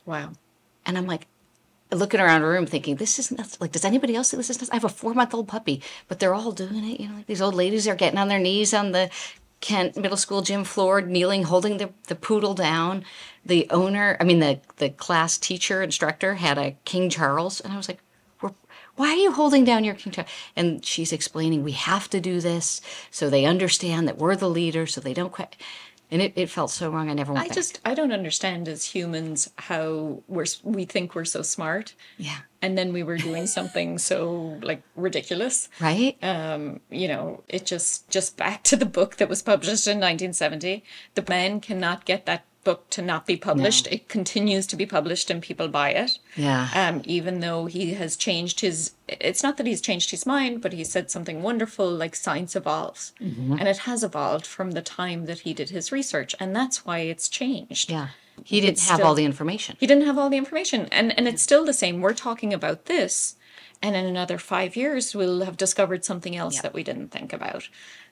wow 0.05 0.31
And 0.85 0.97
I'm 0.97 1.05
like 1.07 1.27
looking 1.91 2.19
around 2.19 2.41
the 2.41 2.47
room 2.47 2.65
thinking, 2.65 2.95
this 2.95 3.19
is 3.19 3.31
nuts. 3.31 3.59
Like, 3.59 3.71
does 3.71 3.85
anybody 3.85 4.15
else 4.15 4.31
do 4.31 4.37
this? 4.37 4.49
Is 4.49 4.59
nuts? 4.59 4.71
I 4.71 4.75
have 4.75 4.83
a 4.83 4.89
four 4.89 5.13
month 5.13 5.33
old 5.33 5.47
puppy, 5.47 5.81
but 6.07 6.19
they're 6.19 6.35
all 6.35 6.51
doing 6.51 6.83
it. 6.85 6.99
You 6.99 7.09
know, 7.09 7.15
like 7.15 7.27
these 7.27 7.41
old 7.41 7.55
ladies 7.55 7.87
are 7.87 7.95
getting 7.95 8.19
on 8.19 8.27
their 8.27 8.39
knees 8.39 8.73
on 8.73 8.91
the 8.91 9.09
Kent 9.61 9.97
Middle 9.97 10.17
School 10.17 10.41
gym 10.41 10.63
floor, 10.63 11.01
kneeling, 11.01 11.43
holding 11.43 11.77
the, 11.77 11.89
the 12.07 12.15
poodle 12.15 12.53
down. 12.53 13.03
The 13.45 13.67
owner, 13.69 14.15
I 14.19 14.23
mean, 14.23 14.39
the, 14.39 14.59
the 14.77 14.89
class 14.89 15.37
teacher, 15.37 15.81
instructor 15.81 16.35
had 16.35 16.57
a 16.57 16.77
King 16.85 17.09
Charles. 17.09 17.59
And 17.59 17.73
I 17.73 17.77
was 17.77 17.87
like, 17.87 17.99
why 18.99 19.11
are 19.11 19.15
you 19.15 19.31
holding 19.31 19.63
down 19.63 19.85
your 19.85 19.95
King 19.95 20.11
Charles? 20.11 20.29
And 20.57 20.83
she's 20.83 21.13
explaining, 21.13 21.63
we 21.63 21.71
have 21.71 22.09
to 22.09 22.19
do 22.19 22.41
this 22.41 22.81
so 23.09 23.29
they 23.29 23.45
understand 23.45 24.09
that 24.09 24.17
we're 24.17 24.35
the 24.35 24.49
leader, 24.49 24.85
so 24.85 24.99
they 24.99 25.13
don't 25.13 25.31
quit. 25.31 25.55
And 26.11 26.21
it, 26.21 26.33
it 26.35 26.49
felt 26.49 26.71
so 26.71 26.89
wrong. 26.89 27.09
I 27.09 27.13
never 27.13 27.33
went 27.33 27.45
I 27.45 27.47
back. 27.49 27.55
just 27.55 27.79
I 27.85 27.93
don't 27.93 28.11
understand 28.11 28.67
as 28.67 28.83
humans 28.85 29.49
how 29.57 30.23
we're 30.27 30.45
we 30.63 30.85
think 30.85 31.13
we're 31.13 31.25
so 31.25 31.41
smart 31.43 31.93
yeah. 32.17 32.37
and 32.63 32.75
then 32.77 32.93
we 32.93 33.03
were 33.03 33.17
doing 33.17 33.45
something 33.45 33.99
so 33.99 34.57
like 34.63 34.81
ridiculous 34.95 35.69
Right? 35.79 36.17
um, 36.23 36.79
you 36.89 37.07
know, 37.07 37.43
it 37.47 37.65
just 37.65 38.09
just 38.09 38.37
back 38.37 38.63
to 38.63 38.75
the 38.75 38.85
book 38.87 39.17
that 39.17 39.29
was 39.29 39.41
published 39.43 39.85
in 39.87 39.97
1970. 39.97 40.83
The 41.15 41.25
man 41.29 41.59
cannot 41.61 42.05
get 42.05 42.25
that 42.25 42.43
book 42.69 42.89
to 42.91 43.01
not 43.01 43.25
be 43.25 43.35
published. 43.49 43.85
It 43.95 44.07
continues 44.09 44.65
to 44.67 44.75
be 44.75 44.85
published 44.85 45.29
and 45.31 45.41
people 45.49 45.67
buy 45.67 45.89
it. 46.03 46.11
Yeah. 46.35 46.63
Um, 46.81 47.01
even 47.05 47.39
though 47.39 47.65
he 47.65 47.93
has 48.01 48.15
changed 48.27 48.59
his, 48.59 48.91
it's 49.07 49.43
not 49.45 49.57
that 49.57 49.65
he's 49.67 49.81
changed 49.89 50.11
his 50.11 50.25
mind, 50.25 50.61
but 50.61 50.73
he 50.73 50.83
said 50.83 51.09
something 51.09 51.41
wonderful 51.41 51.89
like 52.03 52.15
science 52.15 52.55
evolves, 52.55 53.13
Mm-hmm. 53.21 53.53
and 53.59 53.67
it 53.67 53.79
has 53.89 54.03
evolved 54.03 54.45
from 54.55 54.71
the 54.71 54.81
time 54.81 55.25
that 55.25 55.39
he 55.45 55.51
did 55.53 55.69
his 55.71 55.91
research, 55.91 56.31
and 56.39 56.55
that's 56.55 56.85
why 56.85 56.99
it's 56.99 57.27
changed. 57.41 57.89
yeah. 57.89 58.09
He 58.51 58.61
didn't 58.61 58.73
It's 58.73 58.87
have 58.89 58.97
still- 58.99 59.07
all 59.07 59.15
the 59.15 59.25
information. 59.33 59.75
He 59.79 59.87
didn't 59.87 60.05
have 60.09 60.17
all 60.19 60.29
the 60.29 60.37
information, 60.43 60.79
and 60.97 61.07
and 61.17 61.27
it's 61.27 61.41
still 61.49 61.65
the 61.65 61.73
same. 61.83 61.95
We're 61.99 62.13
talking 62.27 62.53
about 62.53 62.79
this, 62.85 63.35
and 63.83 63.93
in 63.99 64.05
another 64.05 64.37
five 64.37 64.71
years, 64.81 65.13
we'll 65.17 65.41
have 65.47 65.57
discovered 65.57 66.05
something 66.05 66.35
else 66.41 66.55
Yeah. 66.55 66.61
that 66.63 66.73
we 66.77 66.83
didn't 66.89 67.09
think 67.15 67.33
about. 67.33 67.63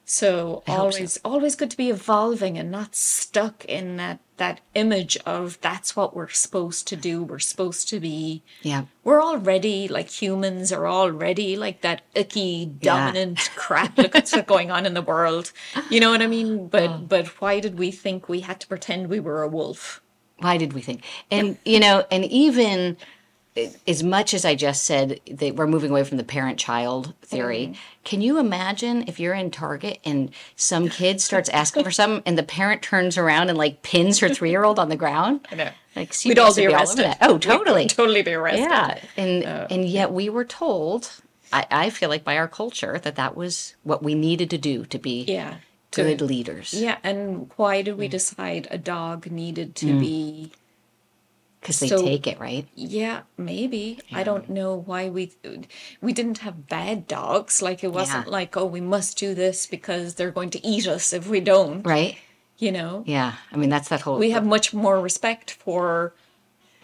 So 0.05 0.63
so. 0.65 0.73
always, 0.77 1.17
always 1.23 1.55
good 1.55 1.71
to 1.71 1.77
be 1.85 1.89
evolving 1.89 2.57
and 2.57 2.69
not 2.71 2.91
stuck 2.95 3.57
in 3.65 3.85
that 3.97 4.19
that 4.37 4.61
image 4.75 5.17
of 5.25 5.59
that's 5.61 5.95
what 5.95 6.15
we're 6.15 6.29
supposed 6.29 6.87
to 6.87 6.95
do. 6.95 7.23
We're 7.23 7.39
supposed 7.39 7.89
to 7.89 7.99
be. 7.99 8.43
Yeah. 8.61 8.85
We're 9.03 9.21
already 9.21 9.87
like 9.87 10.09
humans 10.09 10.71
are 10.71 10.87
already 10.87 11.55
like 11.55 11.81
that 11.81 12.01
icky 12.15 12.65
dominant 12.65 13.49
crap. 13.55 13.97
Look 13.97 14.15
at 14.15 14.31
what's 14.31 14.41
going 14.47 14.71
on 14.71 14.85
in 14.85 14.93
the 14.93 15.01
world. 15.01 15.51
You 15.89 15.99
know 15.99 16.11
what 16.11 16.21
I 16.21 16.27
mean? 16.27 16.67
But 16.67 16.89
Oh. 16.89 16.97
but 16.99 17.27
why 17.41 17.59
did 17.59 17.77
we 17.77 17.91
think 17.91 18.29
we 18.29 18.41
had 18.41 18.59
to 18.61 18.67
pretend 18.67 19.09
we 19.09 19.19
were 19.19 19.41
a 19.43 19.47
wolf? 19.47 20.01
Why 20.39 20.57
did 20.57 20.73
we 20.73 20.81
think? 20.81 21.03
And 21.31 21.57
you 21.65 21.79
know, 21.79 22.05
and 22.11 22.23
even 22.25 22.97
as 23.87 24.03
much 24.03 24.33
as 24.33 24.45
I 24.45 24.55
just 24.55 24.83
said 24.83 25.19
that 25.29 25.55
we're 25.55 25.67
moving 25.67 25.91
away 25.91 26.03
from 26.03 26.17
the 26.17 26.23
parent-child 26.23 27.13
theory, 27.21 27.73
can 28.03 28.21
you 28.21 28.39
imagine 28.39 29.05
if 29.07 29.19
you're 29.19 29.33
in 29.33 29.51
Target 29.51 29.99
and 30.05 30.31
some 30.55 30.89
kid 30.89 31.21
starts 31.21 31.49
asking 31.49 31.83
for 31.83 31.91
something 31.91 32.23
and 32.25 32.37
the 32.37 32.43
parent 32.43 32.81
turns 32.81 33.17
around 33.17 33.49
and 33.49 33.57
like 33.57 33.81
pins 33.83 34.19
her 34.19 34.29
three-year-old 34.29 34.79
on 34.79 34.89
the 34.89 34.95
ground? 34.95 35.47
I 35.51 35.55
know. 35.55 35.69
Like 35.95 36.13
We'd 36.25 36.37
all 36.39 36.53
be 36.53 36.67
would 36.67 36.73
all 36.75 36.79
arrested. 36.81 37.15
Oh, 37.21 37.33
We'd 37.33 37.41
totally. 37.41 37.87
totally 37.87 38.21
be 38.21 38.33
arrested. 38.33 38.61
Yeah, 38.69 38.99
and 39.17 39.43
and 39.43 39.85
yet 39.85 40.11
we 40.11 40.29
were 40.29 40.45
told, 40.45 41.09
I, 41.51 41.65
I 41.71 41.89
feel 41.89 42.09
like 42.09 42.23
by 42.23 42.37
our 42.37 42.47
culture 42.47 42.99
that 42.99 43.15
that 43.15 43.35
was 43.35 43.75
what 43.83 44.03
we 44.03 44.13
needed 44.13 44.49
to 44.51 44.57
do 44.57 44.85
to 44.85 44.99
be 44.99 45.23
Yeah. 45.23 45.55
Good 45.91 46.21
leaders. 46.21 46.73
Yeah, 46.73 46.97
and 47.03 47.49
why 47.55 47.81
did 47.81 47.95
Mm. 47.95 47.99
we 47.99 48.07
decide 48.09 48.67
a 48.69 48.77
dog 48.77 49.31
needed 49.31 49.73
to 49.77 49.99
be? 49.99 50.51
Because 51.61 51.79
they 51.79 51.87
So- 51.87 52.01
take 52.03 52.27
it 52.27 52.39
right. 52.39 52.67
Yeah, 52.75 53.21
maybe. 53.37 53.99
I 54.11 54.23
don't 54.23 54.49
know 54.49 54.75
why 54.75 55.09
we 55.09 55.31
we 56.01 56.13
didn't 56.13 56.39
have 56.39 56.67
bad 56.67 57.07
dogs. 57.07 57.61
Like 57.61 57.83
it 57.83 57.91
wasn't 57.91 58.25
Yeah. 58.27 58.31
like, 58.31 58.55
oh, 58.57 58.65
we 58.65 58.81
must 58.81 59.17
do 59.17 59.33
this 59.33 59.65
because 59.65 60.15
they're 60.15 60.31
going 60.31 60.49
to 60.51 60.65
eat 60.65 60.87
us 60.87 61.13
if 61.13 61.27
we 61.27 61.39
don't. 61.39 61.81
Right? 61.85 62.17
You 62.57 62.71
know, 62.71 63.03
Yeah. 63.05 63.33
I 63.51 63.57
mean, 63.57 63.69
that's 63.69 63.89
that 63.89 64.01
whole. 64.01 64.17
we 64.17 64.31
have 64.31 64.45
much 64.45 64.73
more 64.73 64.99
respect 64.99 65.51
for 65.51 66.13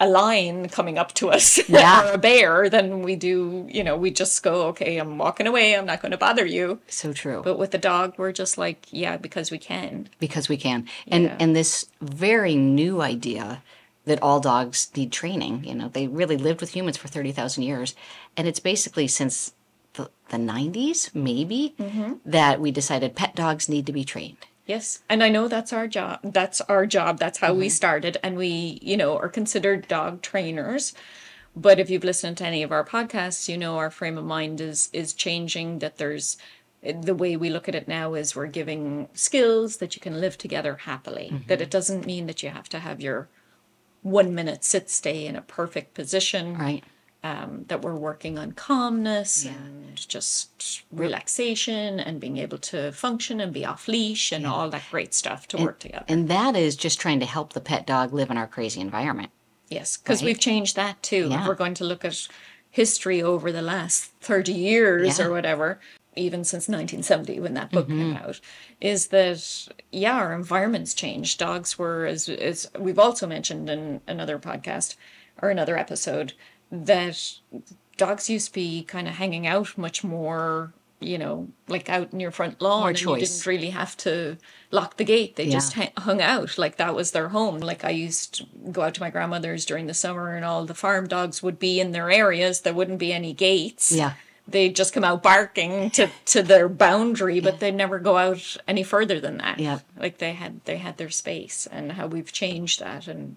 a 0.00 0.08
lion 0.08 0.68
coming 0.68 0.98
up 0.98 1.14
to 1.14 1.30
us 1.30 1.58
Yeah. 1.68 2.08
or 2.10 2.12
a 2.14 2.18
bear 2.18 2.68
than 2.68 3.02
we 3.02 3.14
do. 3.16 3.66
You 3.70 3.82
know, 3.84 3.96
we 3.96 4.10
just 4.10 4.42
go, 4.42 4.66
okay, 4.68 4.98
I'm 4.98 5.18
walking 5.18 5.46
away. 5.46 5.74
I'm 5.76 5.86
not 5.86 6.00
going 6.02 6.12
to 6.12 6.18
bother 6.18 6.44
you. 6.44 6.80
so 6.88 7.12
true. 7.12 7.42
But 7.44 7.58
with 7.58 7.70
the 7.70 7.78
dog, 7.78 8.14
we're 8.18 8.32
just 8.32 8.58
like, 8.58 8.86
yeah, 8.90 9.16
because 9.16 9.50
we 9.50 9.58
can. 9.58 10.08
because 10.18 10.48
we 10.48 10.56
can 10.56 10.86
and 11.08 11.24
Yeah. 11.24 11.36
and 11.40 11.54
this 11.56 11.86
very 12.00 12.54
new 12.56 13.00
idea 13.02 13.62
that 14.06 14.22
all 14.22 14.40
dogs 14.40 14.90
need 14.96 15.10
training 15.12 15.64
you 15.64 15.74
know 15.74 15.88
they 15.88 16.06
really 16.06 16.36
lived 16.36 16.60
with 16.60 16.70
humans 16.74 16.96
for 16.96 17.08
30,000 17.08 17.62
years 17.62 17.94
and 18.36 18.46
it's 18.48 18.60
basically 18.60 19.08
since 19.08 19.52
the, 19.94 20.10
the 20.30 20.36
90s 20.36 21.14
maybe 21.14 21.74
Mm-hmm. 21.78 22.14
that 22.24 22.60
we 22.60 22.70
decided 22.70 23.14
pet 23.16 23.34
dogs 23.34 23.68
need 23.68 23.86
to 23.86 23.92
be 23.92 24.04
trained 24.04 24.36
Yes, 24.66 25.02
and 25.10 25.22
I 25.22 25.28
know 25.28 25.46
that's 25.46 25.74
our 25.74 25.86
job. 25.86 26.20
That's 26.24 26.62
our 26.62 26.86
job. 26.86 27.18
That's 27.18 27.36
how 27.36 27.50
Mm-hmm. 27.50 27.58
we 27.58 27.68
started, 27.68 28.16
and 28.22 28.34
we, 28.34 28.78
you 28.80 28.96
know, 28.96 29.14
are 29.18 29.28
considered 29.28 29.86
dog 29.88 30.22
trainers. 30.22 30.94
But 31.54 31.78
if 31.78 31.90
you've 31.90 32.02
listened 32.02 32.38
to 32.38 32.46
any 32.46 32.62
of 32.62 32.72
our 32.72 32.82
podcasts, 32.82 33.46
you 33.46 33.58
know 33.58 33.76
our 33.76 33.90
frame 33.90 34.16
of 34.16 34.24
mind 34.24 34.62
is 34.62 34.88
is 34.94 35.12
changing. 35.12 35.80
That 35.80 35.98
there's 35.98 36.38
the 36.82 37.14
way 37.14 37.36
we 37.36 37.50
look 37.50 37.68
at 37.68 37.74
it 37.74 37.88
now 37.88 38.14
is 38.14 38.34
we're 38.34 38.46
giving 38.46 39.08
skills 39.12 39.76
that 39.76 39.94
you 39.96 40.00
can 40.00 40.18
live 40.18 40.38
together 40.38 40.76
happily. 40.76 41.28
Mm-hmm. 41.30 41.48
That 41.48 41.60
it 41.60 41.70
doesn't 41.70 42.06
mean 42.06 42.26
that 42.28 42.42
you 42.42 42.48
have 42.48 42.70
to 42.70 42.78
have 42.78 43.02
your 43.02 43.28
one 44.04 44.32
minute 44.34 44.62
sit 44.62 44.88
stay 44.88 45.26
in 45.26 45.34
a 45.34 45.42
perfect 45.42 45.94
position. 45.94 46.56
right 46.56 46.84
Um, 47.24 47.64
that 47.68 47.80
we're 47.80 47.94
working 47.96 48.38
on 48.38 48.52
calmness 48.52 49.46
and 49.46 49.96
just 49.96 50.82
relaxation 50.92 51.98
and 51.98 52.20
being 52.20 52.36
able 52.36 52.58
to 52.58 52.92
function 52.92 53.40
and 53.40 53.50
be 53.50 53.64
off 53.64 53.88
leash 53.88 54.30
and 54.30 54.46
all 54.46 54.68
that 54.68 54.82
great 54.90 55.14
stuff 55.14 55.48
to 55.48 55.56
work 55.56 55.78
together. 55.78 56.04
and 56.06 56.28
that 56.28 56.54
is 56.54 56.76
just 56.76 57.00
trying 57.00 57.20
to 57.20 57.26
help 57.26 57.54
the 57.54 57.62
pet 57.62 57.86
dog 57.86 58.12
live 58.12 58.30
in 58.30 58.36
our 58.36 58.46
crazy 58.46 58.80
environment 58.82 59.30
yes, 59.70 59.96
because 59.96 60.20
Right. 60.20 60.26
we've 60.26 60.38
changed 60.38 60.76
that 60.76 61.02
too. 61.02 61.24
If 61.24 61.30
Yeah. 61.30 61.48
we're 61.48 61.54
going 61.64 61.72
to 61.80 61.84
look 61.84 62.04
at 62.04 62.28
history 62.70 63.22
over 63.22 63.50
the 63.50 63.62
last 63.62 64.12
30 64.20 64.52
years 64.52 65.18
Yeah. 65.18 65.24
or 65.24 65.30
whatever, 65.30 65.80
even 66.16 66.44
since 66.44 66.68
1970 66.68 67.40
when 67.40 67.54
that 67.54 67.70
book 67.70 67.88
Mm-hmm. 67.88 67.98
came 67.98 68.16
out, 68.16 68.40
is 68.80 69.08
that, 69.08 69.68
yeah, 69.92 70.14
our 70.14 70.32
environment's 70.34 70.94
changed. 70.94 71.38
Dogs 71.38 71.78
were, 71.78 72.06
as, 72.06 72.28
as 72.28 72.70
we've 72.78 72.98
also 72.98 73.26
mentioned 73.26 73.68
in 73.70 74.00
another 74.06 74.38
podcast 74.38 74.96
or 75.42 75.50
another 75.50 75.76
episode, 75.76 76.32
that 76.70 77.32
dogs 77.96 78.28
used 78.30 78.48
to 78.48 78.52
be 78.54 78.82
kind 78.84 79.06
of 79.08 79.14
hanging 79.14 79.46
out 79.46 79.76
much 79.78 80.02
more 80.02 80.72
you 81.00 81.18
know 81.18 81.48
like 81.68 81.90
out 81.90 82.12
in 82.12 82.20
your 82.20 82.30
front 82.30 82.62
lawn 82.62 82.80
More 82.80 82.88
and 82.90 82.98
you 83.00 83.06
choice. 83.06 83.36
didn't 83.36 83.46
really 83.46 83.70
have 83.70 83.96
to 83.98 84.38
lock 84.70 84.96
the 84.96 85.04
gate 85.04 85.36
they 85.36 85.50
just 85.50 85.76
Yeah. 85.76 85.84
ha- 85.96 86.02
hung 86.02 86.22
out 86.22 86.56
like 86.56 86.76
that 86.76 86.94
was 86.94 87.10
their 87.10 87.28
home 87.28 87.58
like 87.58 87.84
i 87.84 87.90
used 87.90 88.34
to 88.36 88.46
go 88.72 88.80
out 88.82 88.94
to 88.94 89.00
my 89.00 89.10
grandmother's 89.10 89.66
during 89.66 89.86
the 89.86 89.92
summer 89.92 90.34
and 90.34 90.44
all 90.44 90.64
the 90.64 90.72
farm 90.72 91.06
dogs 91.06 91.42
would 91.42 91.58
be 91.58 91.78
in 91.78 91.90
their 91.92 92.10
areas 92.10 92.60
there 92.60 92.72
wouldn't 92.72 92.98
be 93.00 93.12
any 93.12 93.34
gates 93.34 93.92
Yeah. 93.92 94.14
They'd 94.46 94.76
just 94.76 94.92
come 94.92 95.04
out 95.04 95.22
barking 95.22 95.90
to, 95.90 96.08
to 96.26 96.42
their 96.42 96.68
boundary 96.68 97.40
but 97.40 97.60
they'd 97.60 97.74
never 97.74 97.98
go 97.98 98.16
out 98.18 98.56
any 98.68 98.82
further 98.82 99.18
than 99.20 99.38
that. 99.38 99.58
Yeah. 99.58 99.78
like 99.98 100.18
they 100.18 100.32
had 100.34 100.60
they 100.64 100.76
had 100.76 100.96
their 100.98 101.10
space 101.10 101.66
and 101.70 101.92
how 101.92 102.06
we've 102.06 102.30
changed 102.32 102.80
that 102.80 103.08
and 103.08 103.36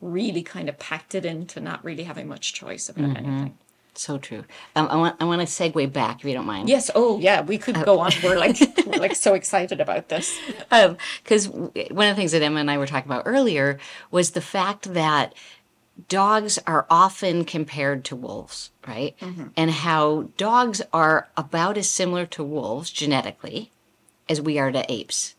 really 0.00 0.42
kind 0.42 0.68
of 0.68 0.78
packed 0.78 1.14
it 1.14 1.24
into 1.24 1.60
not 1.60 1.84
really 1.84 2.04
having 2.04 2.28
much 2.28 2.54
choice 2.54 2.88
about 2.88 3.04
Mm-hmm. 3.04 3.16
anything. 3.16 3.58
So 3.94 4.16
true. 4.16 4.44
Um, 4.76 4.86
I, 4.88 4.96
want, 4.96 5.16
I 5.20 5.24
want 5.24 5.40
to 5.40 5.46
segue 5.46 5.92
back 5.92 6.20
if 6.20 6.24
you 6.24 6.32
don't 6.32 6.46
mind. 6.46 6.68
Yes. 6.68 6.88
Oh 6.94 7.18
yeah. 7.18 7.40
We 7.40 7.58
could 7.58 7.74
go 7.84 7.98
on. 7.98 8.12
We're 8.22 8.38
like 8.38 8.56
we're 8.86 8.98
like 9.00 9.16
so 9.16 9.34
excited 9.34 9.80
about 9.80 10.08
this. 10.08 10.38
Because 10.70 11.48
one 11.48 11.72
of 12.08 12.14
the 12.14 12.14
things 12.14 12.30
that 12.30 12.40
Emma 12.42 12.60
and 12.60 12.70
I 12.70 12.78
were 12.78 12.86
talking 12.86 13.10
about 13.10 13.24
earlier 13.26 13.78
was 14.12 14.30
the 14.30 14.40
fact 14.40 14.94
that 14.94 15.34
dogs 16.08 16.58
are 16.66 16.86
often 16.88 17.44
compared 17.44 18.04
to 18.06 18.16
wolves, 18.16 18.70
right? 18.86 19.16
And 19.56 19.70
how 19.70 20.28
dogs 20.36 20.80
are 20.92 21.28
about 21.36 21.76
as 21.76 21.90
similar 21.90 22.26
to 22.26 22.44
wolves 22.44 22.90
genetically 22.90 23.72
as 24.28 24.40
we 24.40 24.58
are 24.58 24.70
to 24.70 24.84
apes. 24.92 25.34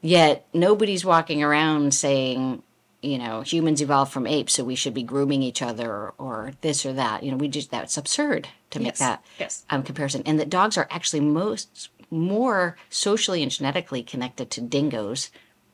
Yet 0.00 0.46
nobody's 0.52 1.04
walking 1.04 1.42
around 1.42 1.94
saying, 1.94 2.62
you 3.02 3.18
know, 3.18 3.42
humans 3.42 3.80
evolved 3.80 4.12
from 4.12 4.26
apes, 4.26 4.54
so 4.54 4.64
we 4.64 4.74
should 4.74 4.94
be 4.94 5.02
grooming 5.02 5.42
each 5.42 5.62
other 5.62 5.90
or, 5.90 6.14
or 6.18 6.52
this 6.60 6.84
or 6.86 6.92
that. 6.94 7.22
You 7.22 7.30
know, 7.30 7.36
we 7.36 7.48
just 7.48 7.70
that's 7.70 7.96
absurd 7.96 8.48
to 8.70 8.78
make 8.78 8.86
Yes, 8.88 8.98
that 8.98 9.24
yes. 9.38 9.64
um, 9.70 9.82
comparison. 9.82 10.22
And 10.26 10.38
that 10.40 10.50
dogs 10.50 10.76
are 10.76 10.88
actually 10.90 11.20
most 11.20 11.90
more 12.10 12.76
socially 12.90 13.42
and 13.42 13.52
genetically 13.52 14.02
connected 14.02 14.50
to 14.50 14.60
dingoes 14.60 15.30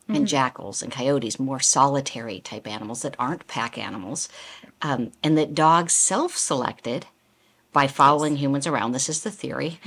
and 0.09 0.29
jackals 0.29 0.83
and 0.83 0.93
coyotes, 0.93 1.39
more 1.39 1.61
solitary 1.61 2.41
type 2.41 2.67
animals 2.67 3.03
that 3.03 3.17
aren't 3.19 3.47
pack 3.47 3.79
animals, 3.79 4.29
um, 4.83 5.13
and 5.23 5.39
that 5.39 5.55
dogs 5.55 5.93
self-selected 5.93 7.07
by 7.73 7.89
following 7.89 8.37
humans 8.37 8.67
around. 8.67 8.93
This 8.93 9.09
is 9.09 9.25
the 9.25 9.33
theory. 9.33 9.81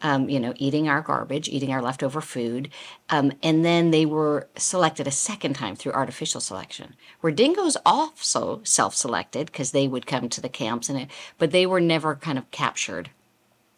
Um, 0.00 0.28
you 0.28 0.40
know, 0.40 0.54
eating 0.56 0.88
our 0.88 1.02
garbage, 1.02 1.48
eating 1.48 1.70
our 1.70 1.82
leftover 1.82 2.20
food, 2.22 2.70
um, 3.10 3.32
and 3.42 3.64
then 3.64 3.90
they 3.90 4.06
were 4.06 4.48
selected 4.56 5.06
a 5.06 5.10
second 5.10 5.54
time 5.54 5.76
through 5.76 5.92
artificial 5.92 6.40
selection. 6.40 6.94
Where 7.20 7.32
dingoes 7.32 7.76
also 7.84 8.60
self-selected 8.64 9.46
because 9.46 9.72
they 9.72 9.86
would 9.86 10.06
come 10.06 10.28
to 10.30 10.40
the 10.40 10.48
camps 10.48 10.88
and 10.88 10.98
it, 10.98 11.10
but 11.38 11.50
they 11.50 11.66
were 11.66 11.80
never 11.80 12.14
kind 12.14 12.38
of 12.38 12.50
captured 12.50 13.10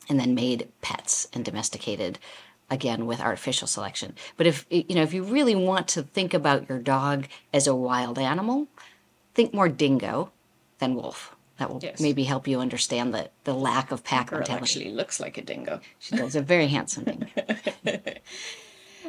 and 0.08 0.20
then 0.20 0.34
made 0.34 0.68
pets 0.80 1.26
and 1.32 1.44
domesticated 1.44 2.18
again 2.70 3.06
with 3.06 3.20
artificial 3.20 3.66
selection. 3.66 4.14
But 4.36 4.46
if 4.46 4.66
you 4.70 4.94
know 4.94 5.02
if 5.02 5.12
you 5.14 5.22
really 5.22 5.54
want 5.54 5.88
to 5.88 6.02
think 6.02 6.34
about 6.34 6.68
your 6.68 6.78
dog 6.78 7.26
as 7.52 7.66
a 7.66 7.74
wild 7.74 8.18
animal, 8.18 8.68
think 9.34 9.54
more 9.54 9.68
dingo 9.68 10.30
than 10.78 10.94
wolf. 10.94 11.34
That 11.58 11.70
will 11.70 11.80
Yes. 11.82 11.98
maybe 12.00 12.22
help 12.22 12.46
you 12.46 12.60
understand 12.60 13.12
the, 13.12 13.30
the 13.42 13.52
lack 13.52 13.90
of 13.90 14.04
pack 14.04 14.28
Girl 14.28 14.38
mentality. 14.38 14.62
actually 14.62 14.90
looks 14.92 15.18
like 15.18 15.36
a 15.38 15.42
dingo. 15.42 15.80
She 15.98 16.14
does 16.16 16.36
a 16.36 16.40
very 16.40 16.68
handsome 16.68 17.02
dingo. 17.04 17.26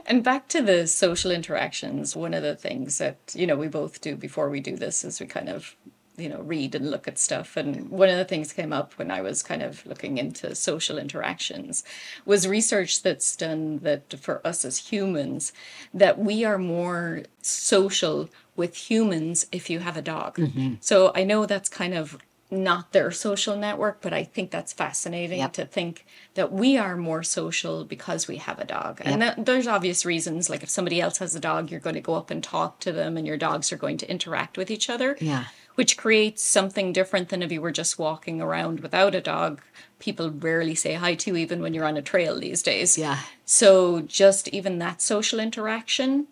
And 0.06 0.24
back 0.24 0.48
to 0.50 0.62
the 0.62 0.88
social 0.88 1.30
interactions, 1.30 2.16
one 2.16 2.34
of 2.34 2.42
the 2.42 2.56
things 2.56 2.98
that, 3.00 3.18
you 3.36 3.46
know, 3.46 3.58
we 3.58 3.68
both 3.68 4.00
do 4.02 4.16
before 4.16 4.50
we 4.50 4.60
do 4.62 4.76
this 4.78 5.04
is 5.04 5.20
we 5.20 5.26
kind 5.28 5.50
of, 5.50 5.76
you 6.20 6.30
know, 6.30 6.42
read 6.42 6.76
and 6.76 6.92
look 6.92 7.08
at 7.08 7.18
stuff. 7.18 7.58
And 7.58 7.90
one 7.90 8.10
of 8.10 8.18
the 8.18 8.26
things 8.26 8.54
came 8.54 8.74
up 8.74 8.94
when 8.94 9.12
I 9.12 9.22
was 9.22 9.44
kind 9.44 9.62
of 9.62 9.86
looking 9.86 10.18
into 10.18 10.54
social 10.56 10.98
interactions 10.98 11.84
was 12.26 12.48
research 12.48 13.02
that's 13.04 13.36
done 13.36 13.80
that 13.80 14.20
for 14.20 14.46
us 14.46 14.66
as 14.66 14.90
humans, 14.90 15.54
that 15.94 16.20
we 16.20 16.46
are 16.46 16.58
more 16.58 17.24
social 17.42 18.30
with 18.56 18.76
humans 18.76 19.48
if 19.52 19.70
you 19.70 19.80
have 19.80 19.98
a 19.98 20.02
dog. 20.02 20.38
Mm-hmm. 20.38 20.76
So 20.82 21.12
I 21.16 21.24
know 21.24 21.46
that's 21.46 21.70
kind 21.70 21.94
of 21.94 22.18
not 22.52 22.94
their 22.94 23.12
social 23.12 23.56
network, 23.56 24.02
but 24.02 24.12
I 24.12 24.24
think 24.24 24.50
that's 24.50 24.74
fascinating 24.74 25.40
Yep. 25.40 25.54
to 25.54 25.66
think 25.66 26.06
that 26.34 26.52
we 26.52 26.78
are 26.78 26.98
more 26.98 27.22
social 27.22 27.86
because 27.86 28.28
we 28.28 28.38
have 28.38 28.58
a 28.60 28.66
dog. 28.66 29.02
And 29.06 29.22
that, 29.22 29.46
there's 29.46 29.68
obvious 29.68 30.04
reasons. 30.04 30.50
Like 30.50 30.64
if 30.64 30.70
somebody 30.70 31.00
else 31.00 31.20
has 31.20 31.36
a 31.36 31.40
dog, 31.40 31.70
you're 31.70 31.80
going 31.80 31.96
to 31.96 32.02
go 32.02 32.16
up 32.16 32.32
and 32.32 32.44
talk 32.44 32.80
to 32.82 32.92
them, 32.92 33.18
and 33.18 33.28
your 33.28 33.38
dogs 33.38 33.72
are 33.72 33.78
going 33.78 33.98
to 33.98 34.10
interact 34.10 34.58
with 34.58 34.72
each 34.72 34.90
other. 34.90 35.16
Yeah. 35.22 35.46
Which 35.80 35.96
creates 35.96 36.44
something 36.44 36.92
different 36.92 37.30
than 37.30 37.42
if 37.42 37.54
you 37.54 37.62
were 37.62 37.72
just 37.72 37.98
walking 37.98 38.42
around 38.42 38.82
without 38.82 39.16
a 39.16 39.22
dog. 39.22 39.62
People 39.98 40.30
rarely 40.30 40.76
say 40.76 40.96
hi 40.96 41.16
to, 41.16 41.38
even 41.38 41.62
when 41.62 41.74
you're 41.74 41.86
on 41.86 41.96
a 41.96 42.02
trail 42.02 42.38
these 42.38 42.62
days. 42.62 42.98
Yeah. 42.98 43.20
So 43.46 44.02
just 44.02 44.50
even 44.50 44.80
that 44.80 45.02
social 45.02 45.40
interaction, 45.40 46.28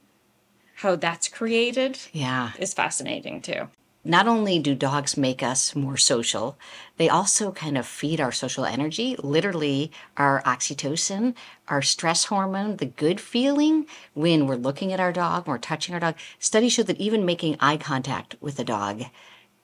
how 0.83 0.97
that's 0.97 1.29
created, 1.29 1.97
Yeah. 2.11 2.51
is 2.59 2.73
fascinating 2.73 3.41
too. 3.41 3.69
Not 4.03 4.27
only 4.27 4.59
do 4.59 4.75
dogs 4.75 5.15
make 5.15 5.41
us 5.41 5.73
more 5.77 5.95
social, 5.95 6.57
they 6.97 7.07
also 7.07 7.53
kind 7.53 7.77
of 7.77 7.87
feed 7.87 8.19
our 8.19 8.33
social 8.33 8.65
energy, 8.65 9.15
literally 9.23 9.93
our 10.17 10.41
oxytocin, 10.43 11.35
our 11.69 11.81
stress 11.81 12.25
hormone, 12.25 12.77
the 12.77 12.85
good 12.85 13.21
feeling 13.21 13.85
when 14.13 14.45
we're 14.45 14.55
looking 14.55 14.91
at 14.91 14.99
our 14.99 15.13
dog, 15.13 15.47
when 15.47 15.53
we're 15.53 15.57
touching 15.59 15.93
our 15.93 16.01
dog. 16.01 16.15
Studies 16.37 16.73
show 16.73 16.83
that 16.83 16.99
even 16.99 17.25
making 17.25 17.55
eye 17.61 17.77
contact 17.77 18.35
with 18.41 18.59
a 18.59 18.65
dog 18.65 19.03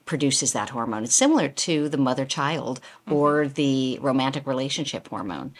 produces 0.04 0.52
that 0.52 0.70
hormone. 0.70 1.04
It's 1.04 1.14
similar 1.14 1.48
to 1.48 1.88
the 1.88 1.96
mother 1.96 2.24
child 2.24 2.80
or 3.10 3.48
the 3.48 3.98
romantic 4.00 4.46
relationship 4.46 5.08
hormone. 5.08 5.54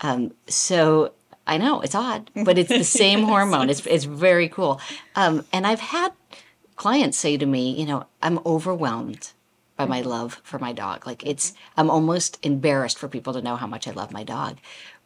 Um, 0.00 0.32
so 0.46 1.12
I 1.46 1.58
know 1.58 1.80
it's 1.80 1.94
odd, 1.94 2.30
but 2.44 2.58
it's 2.58 2.68
the 2.68 2.84
same 2.84 3.24
hormone. 3.24 3.70
It's 3.70 3.86
it's 3.86 4.04
very 4.04 4.48
cool. 4.48 4.80
Um, 5.14 5.44
and 5.52 5.66
I've 5.66 5.80
had 5.80 6.12
clients 6.76 7.18
say 7.18 7.36
to 7.36 7.46
me, 7.46 7.78
you 7.78 7.86
know, 7.86 8.06
I'm 8.22 8.40
overwhelmed 8.46 9.32
by 9.76 9.86
my 9.86 10.00
love 10.00 10.40
for 10.44 10.58
my 10.58 10.72
dog. 10.72 11.06
Like 11.06 11.24
it's 11.26 11.54
I'm 11.76 11.90
almost 11.90 12.38
embarrassed 12.42 12.98
for 12.98 13.08
people 13.08 13.32
to 13.32 13.42
know 13.42 13.56
how 13.56 13.66
much 13.66 13.86
I 13.88 13.92
love 13.92 14.12
my 14.12 14.24
dog. 14.24 14.58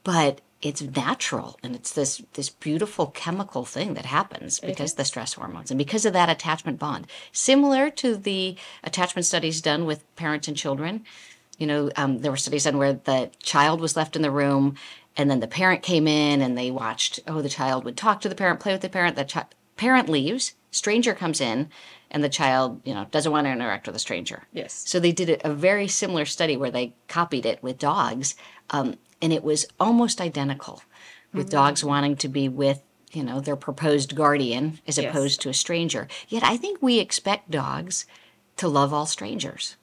But 0.05 0.40
it's 0.62 0.81
natural 0.81 1.59
and 1.62 1.75
it's 1.75 1.92
this 1.92 2.23
this 2.33 2.49
beautiful 2.49 3.09
chemical 3.09 3.64
thing 3.64 3.95
that 3.95 4.07
happens 4.07 4.59
because 4.59 4.92
of 4.92 4.97
the 4.97 5.05
stress 5.05 5.35
hormones 5.35 5.71
and 5.71 5.79
because 5.79 6.07
of 6.07 6.12
that 6.14 6.31
attachment 6.31 6.79
bond. 6.79 7.07
Similar 7.33 7.90
to 7.90 8.16
the 8.16 8.57
attachment 8.83 9.27
studies 9.27 9.61
done 9.61 9.85
with 9.85 10.05
parents 10.16 10.49
and 10.49 10.57
children. 10.57 11.05
You 11.59 11.66
know, 11.66 11.90
um, 11.97 12.21
there 12.21 12.31
were 12.31 12.37
studies 12.37 12.64
done 12.64 12.79
where 12.79 12.95
the 12.95 13.31
child 13.42 13.81
was 13.81 13.97
left 13.97 14.16
in 14.16 14.23
the 14.23 14.31
room, 14.31 14.77
and 15.16 15.31
then 15.31 15.40
the 15.40 15.47
parent 15.47 15.83
came 15.83 16.07
in 16.07 16.42
and 16.42 16.57
they 16.57 16.71
watched. 16.71 17.21
Oh, 17.27 17.42
the 17.42 17.49
child 17.49 17.85
would 17.85 17.97
talk 17.97 18.21
to 18.23 18.29
the 18.29 18.35
parent, 18.35 18.61
play 18.61 18.73
with 18.73 18.83
the 18.83 18.88
parent. 18.88 19.16
The 19.16 19.25
chi- 19.25 19.47
parent 19.77 20.09
leaves, 20.09 20.55
stranger 20.71 21.14
comes 21.14 21.40
in, 21.40 21.69
and 22.11 22.23
the 22.23 22.29
child, 22.29 22.81
you 22.85 22.95
know, 22.95 23.07
doesn't 23.11 23.33
want 23.33 23.47
to 23.47 23.51
interact 23.51 23.87
with 23.87 23.97
a 23.97 24.01
stranger. 24.01 24.45
Yes. 24.53 24.85
So 24.87 25.01
they 25.01 25.12
did 25.12 25.40
a, 25.45 25.53
very 25.53 25.88
similar 25.88 26.25
study 26.25 26.57
where 26.57 26.71
they 26.71 26.95
copied 27.09 27.45
it 27.47 27.62
with 27.62 27.79
dogs, 27.79 28.35
um, 28.71 28.95
and 29.21 29.33
it 29.33 29.42
was 29.42 29.66
almost 29.81 30.21
identical, 30.21 30.83
with 31.33 31.51
dogs 31.51 31.85
wanting 31.85 32.16
to 32.16 32.29
be 32.29 32.49
with 32.49 32.81
you 33.12 33.23
know 33.23 33.40
their 33.40 33.57
proposed 33.57 34.14
guardian 34.14 34.81
as 34.87 34.99
Yes. 34.99 35.11
opposed 35.11 35.40
to 35.42 35.49
a 35.49 35.55
stranger. 35.55 36.07
Yet 36.29 36.42
I 36.45 36.57
think 36.57 36.79
we 36.81 36.99
expect 36.99 37.51
dogs 37.51 38.05
to 38.57 38.69
love 38.69 38.92
all 38.92 39.07
strangers. 39.07 39.77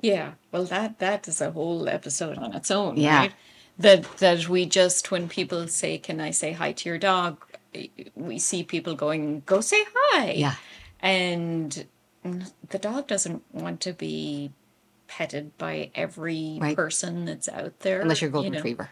Yeah, 0.00 0.32
well, 0.52 0.64
that 0.66 0.98
that 0.98 1.26
is 1.28 1.40
a 1.40 1.50
whole 1.50 1.88
episode 1.88 2.38
on 2.38 2.54
its 2.54 2.70
own, 2.70 2.96
Yeah. 2.96 3.18
right? 3.18 3.32
That 3.78 4.16
that 4.18 4.48
we 4.48 4.66
just 4.66 5.10
when 5.10 5.28
people 5.28 5.66
say, 5.68 5.98
"Can 5.98 6.20
I 6.20 6.30
say 6.32 6.52
hi 6.52 6.72
to 6.72 6.88
your 6.88 6.98
dog?" 6.98 7.44
we 8.14 8.38
see 8.38 8.62
people 8.62 8.94
going, 8.94 9.42
"Go 9.46 9.60
say 9.60 9.84
hi." 9.94 10.32
Yeah. 10.32 10.54
And 11.00 11.86
the 12.68 12.78
dog 12.78 13.06
doesn't 13.06 13.42
want 13.52 13.80
to 13.82 13.92
be 13.92 14.50
petted 15.06 15.56
by 15.58 15.90
every 15.94 16.58
Right. 16.60 16.76
person 16.76 17.24
that's 17.24 17.48
out 17.48 17.80
there, 17.80 18.00
Unless 18.02 18.20
you're 18.20 18.28
a 18.28 18.32
golden 18.32 18.52
you 18.52 18.58
know. 18.58 18.62
retriever. 18.62 18.90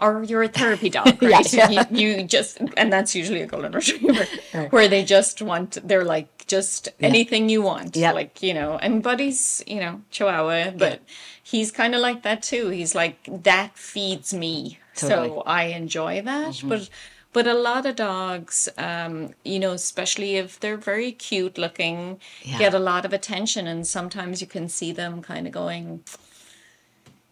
Or 0.00 0.22
you're 0.22 0.44
a 0.44 0.48
therapy 0.48 0.90
dog, 0.90 1.20
right? 1.22 1.52
Yeah. 1.52 1.68
You, 1.90 2.08
you 2.18 2.22
just, 2.24 2.58
and 2.76 2.92
that's 2.92 3.14
usually 3.16 3.42
a 3.42 3.46
golden 3.46 3.72
retriever, 3.72 4.24
where 4.70 4.86
they 4.86 5.04
just 5.04 5.42
want, 5.42 5.76
they're 5.86 6.04
like, 6.04 6.46
just 6.46 6.88
anything 7.00 7.48
you 7.48 7.60
want. 7.62 7.96
Yeah. 7.96 8.12
Like, 8.12 8.40
you 8.42 8.54
know, 8.54 8.78
and 8.78 9.02
Buddy's, 9.02 9.62
you 9.66 9.80
know, 9.80 10.00
Chihuahua, 10.10 10.70
but 10.70 11.00
he's 11.42 11.70
kind 11.72 11.94
of 11.96 12.00
like 12.00 12.22
that 12.22 12.42
too. 12.42 12.68
He's 12.68 12.94
like, 12.94 13.18
that 13.42 13.76
feeds 13.76 14.32
me. 14.32 14.78
Totally. 14.94 15.28
So 15.28 15.42
I 15.44 15.64
enjoy 15.64 16.22
that. 16.22 16.54
Mm-hmm. 16.54 16.68
But, 16.68 16.88
but 17.32 17.46
a 17.46 17.54
lot 17.54 17.86
of 17.86 17.96
dogs, 17.96 18.68
um, 18.78 19.34
you 19.44 19.58
know, 19.58 19.72
especially 19.72 20.36
if 20.36 20.58
they're 20.60 20.76
very 20.76 21.12
cute 21.12 21.58
looking, 21.58 22.20
Yeah. 22.42 22.58
get 22.58 22.74
a 22.74 22.78
lot 22.78 23.04
of 23.04 23.12
attention. 23.12 23.66
And 23.66 23.86
sometimes 23.86 24.40
you 24.40 24.46
can 24.46 24.68
see 24.68 24.92
them 24.92 25.22
kind 25.22 25.46
of 25.46 25.52
going, 25.52 26.02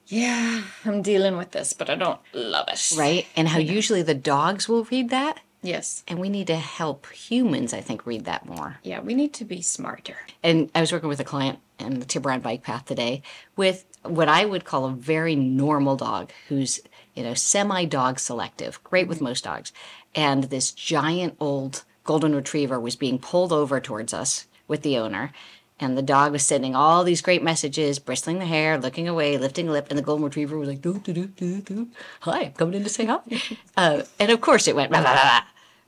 yeah, 0.06 0.62
I'm 0.84 1.02
dealing 1.02 1.36
with 1.36 1.50
this, 1.50 1.72
but 1.72 1.90
I 1.90 1.94
don't 1.96 2.20
love 2.32 2.68
it. 2.68 2.92
Right? 2.96 3.26
And 3.34 3.48
how 3.48 3.58
usually 3.58 4.02
the 4.02 4.14
dogs 4.14 4.68
will 4.68 4.84
read 4.84 5.10
that. 5.10 5.40
Yes. 5.62 6.04
And 6.06 6.20
we 6.20 6.28
need 6.28 6.46
to 6.46 6.56
help 6.56 7.06
humans, 7.10 7.72
I 7.74 7.80
think, 7.80 8.06
read 8.06 8.24
that 8.26 8.46
more. 8.46 8.78
Yeah, 8.84 9.00
we 9.00 9.14
need 9.14 9.32
to 9.34 9.44
be 9.44 9.62
smarter. 9.62 10.18
And 10.42 10.70
I 10.76 10.80
was 10.80 10.92
working 10.92 11.08
with 11.08 11.18
a 11.18 11.24
client 11.24 11.58
in 11.80 11.98
the 11.98 12.06
Tiburon 12.06 12.40
Bike 12.40 12.62
Path 12.62 12.84
today 12.84 13.22
with 13.56 13.84
what 14.02 14.28
I 14.28 14.44
would 14.44 14.64
call 14.64 14.84
a 14.84 14.92
very 14.92 15.34
normal 15.34 15.96
dog 15.96 16.30
who's, 16.48 16.78
you 17.16 17.22
know, 17.24 17.34
semi 17.34 17.84
dog 17.86 18.20
selective, 18.20 18.82
great 18.84 19.08
with 19.08 19.20
most 19.20 19.44
dogs. 19.44 19.72
And 20.14 20.44
this 20.44 20.70
giant 20.70 21.36
old 21.40 21.84
golden 22.04 22.34
retriever 22.34 22.78
was 22.78 22.94
being 22.94 23.18
pulled 23.18 23.52
over 23.52 23.80
towards 23.80 24.14
us 24.14 24.46
with 24.68 24.82
the 24.82 24.98
owner. 24.98 25.32
And 25.78 25.96
the 25.98 26.02
dog 26.02 26.32
was 26.32 26.42
sending 26.42 26.74
all 26.74 27.04
these 27.04 27.20
great 27.20 27.42
messages, 27.42 27.98
bristling 27.98 28.38
the 28.38 28.46
hair, 28.46 28.78
looking 28.78 29.08
away, 29.08 29.36
lifting 29.36 29.68
a 29.68 29.72
lip, 29.72 29.88
and 29.90 29.98
the 29.98 30.02
golden 30.02 30.24
retriever 30.24 30.56
was 30.56 30.68
like, 30.68 30.80
doo, 30.80 30.98
doo, 31.04 31.12
doo, 31.12 31.26
doo, 31.26 31.60
doo. 31.60 31.88
Hi, 32.20 32.44
I'm 32.44 32.52
coming 32.52 32.76
in 32.76 32.84
to 32.84 32.88
say 32.88 33.04
hi. 33.04 33.18
uh, 33.76 34.02
and 34.18 34.30
of 34.30 34.40
course 34.40 34.68
it 34.68 34.74
went, 34.76 34.90
blah, 34.90 35.02
blah, 35.02 35.12
blah, 35.12 35.40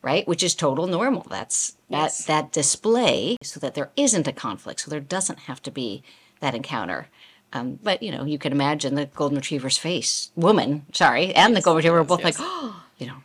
right? 0.03 0.29
Which 0.29 0.43
is 0.43 0.55
total 0.55 0.87
normal. 0.87 1.27
That's 1.31 1.77
Yes. 1.89 2.25
that 2.27 2.27
that 2.27 2.53
display 2.53 3.37
so 3.43 3.59
that 3.61 3.75
there 3.75 3.91
isn't 3.97 4.29
a 4.29 4.33
conflict, 4.33 4.81
so 4.81 4.91
there 4.91 5.01
doesn't 5.01 5.39
have 5.41 5.63
to 5.63 5.71
be 5.71 6.03
that 6.41 6.55
encounter. 6.55 7.09
Um, 7.53 7.79
but 7.83 8.03
you 8.03 8.11
know, 8.13 8.25
you 8.25 8.39
can 8.39 8.53
imagine 8.53 8.95
the 8.95 9.07
golden 9.07 9.37
retriever's 9.39 9.79
face, 9.79 10.31
woman, 10.37 10.85
sorry, 10.93 11.35
and 11.35 11.57
the 11.57 11.61
golden 11.63 11.79
retriever 11.79 11.99
were 11.99 12.05
both 12.05 12.21
yes. 12.25 12.39
like, 12.39 12.49
oh, 12.51 12.83
you 12.99 13.07
know, 13.07 13.17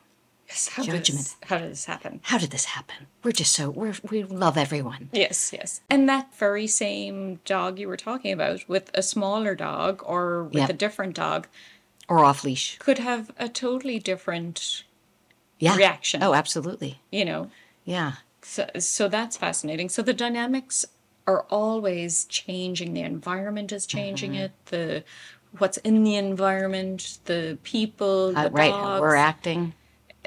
Yes. 0.50 0.68
How 0.68 0.84
Judgment. 0.84 1.06
Did 1.06 1.16
this, 1.18 1.36
how 1.46 1.58
did 1.58 1.72
this 1.72 1.86
happen? 1.86 2.20
How 2.24 2.38
did 2.38 2.52
this 2.52 2.66
happen? 2.66 3.08
We're 3.24 3.32
just 3.32 3.54
so 3.54 3.72
we're 3.72 3.96
we 4.12 4.24
love 4.24 4.56
everyone. 4.56 5.10
Yes, 5.12 5.52
yes. 5.52 5.82
And 5.90 6.08
that 6.08 6.36
very 6.36 6.68
same 6.68 7.40
dog 7.44 7.80
you 7.80 7.88
were 7.88 7.98
talking 7.98 8.32
about 8.32 8.70
with 8.70 8.92
a 8.94 9.02
smaller 9.02 9.56
dog 9.56 10.04
or 10.06 10.44
with 10.44 10.56
Yep. 10.56 10.70
a 10.70 10.74
different 10.74 11.16
dog 11.16 11.48
Or 12.08 12.20
off 12.24 12.44
leash. 12.44 12.78
could 12.78 13.00
have 13.00 13.32
a 13.40 13.50
totally 13.50 13.98
different, 13.98 14.84
Yeah. 15.58 15.76
Reaction. 15.76 16.22
Oh, 16.22 16.36
absolutely. 16.36 17.00
you 17.12 17.26
know. 17.26 17.50
Yeah. 17.84 18.14
So, 18.44 18.70
so 18.78 19.08
that's 19.08 19.38
fascinating. 19.38 19.90
So 19.90 20.02
the 20.04 20.14
dynamics 20.14 20.86
are 21.28 21.44
always 21.50 22.26
changing. 22.26 22.94
The 22.94 23.02
environment 23.02 23.72
is 23.72 23.86
changing 23.86 24.32
Mm-hmm. 24.34 24.42
it. 24.42 24.52
The 24.68 25.04
what's 25.58 25.78
in 25.78 26.04
the 26.04 26.16
environment, 26.16 27.20
the 27.26 27.58
people, 27.64 28.34
Uh, 28.36 28.46
the 28.46 28.52
right. 28.52 28.72
Dogs. 28.72 29.02
we're 29.02 29.16
acting. 29.16 29.74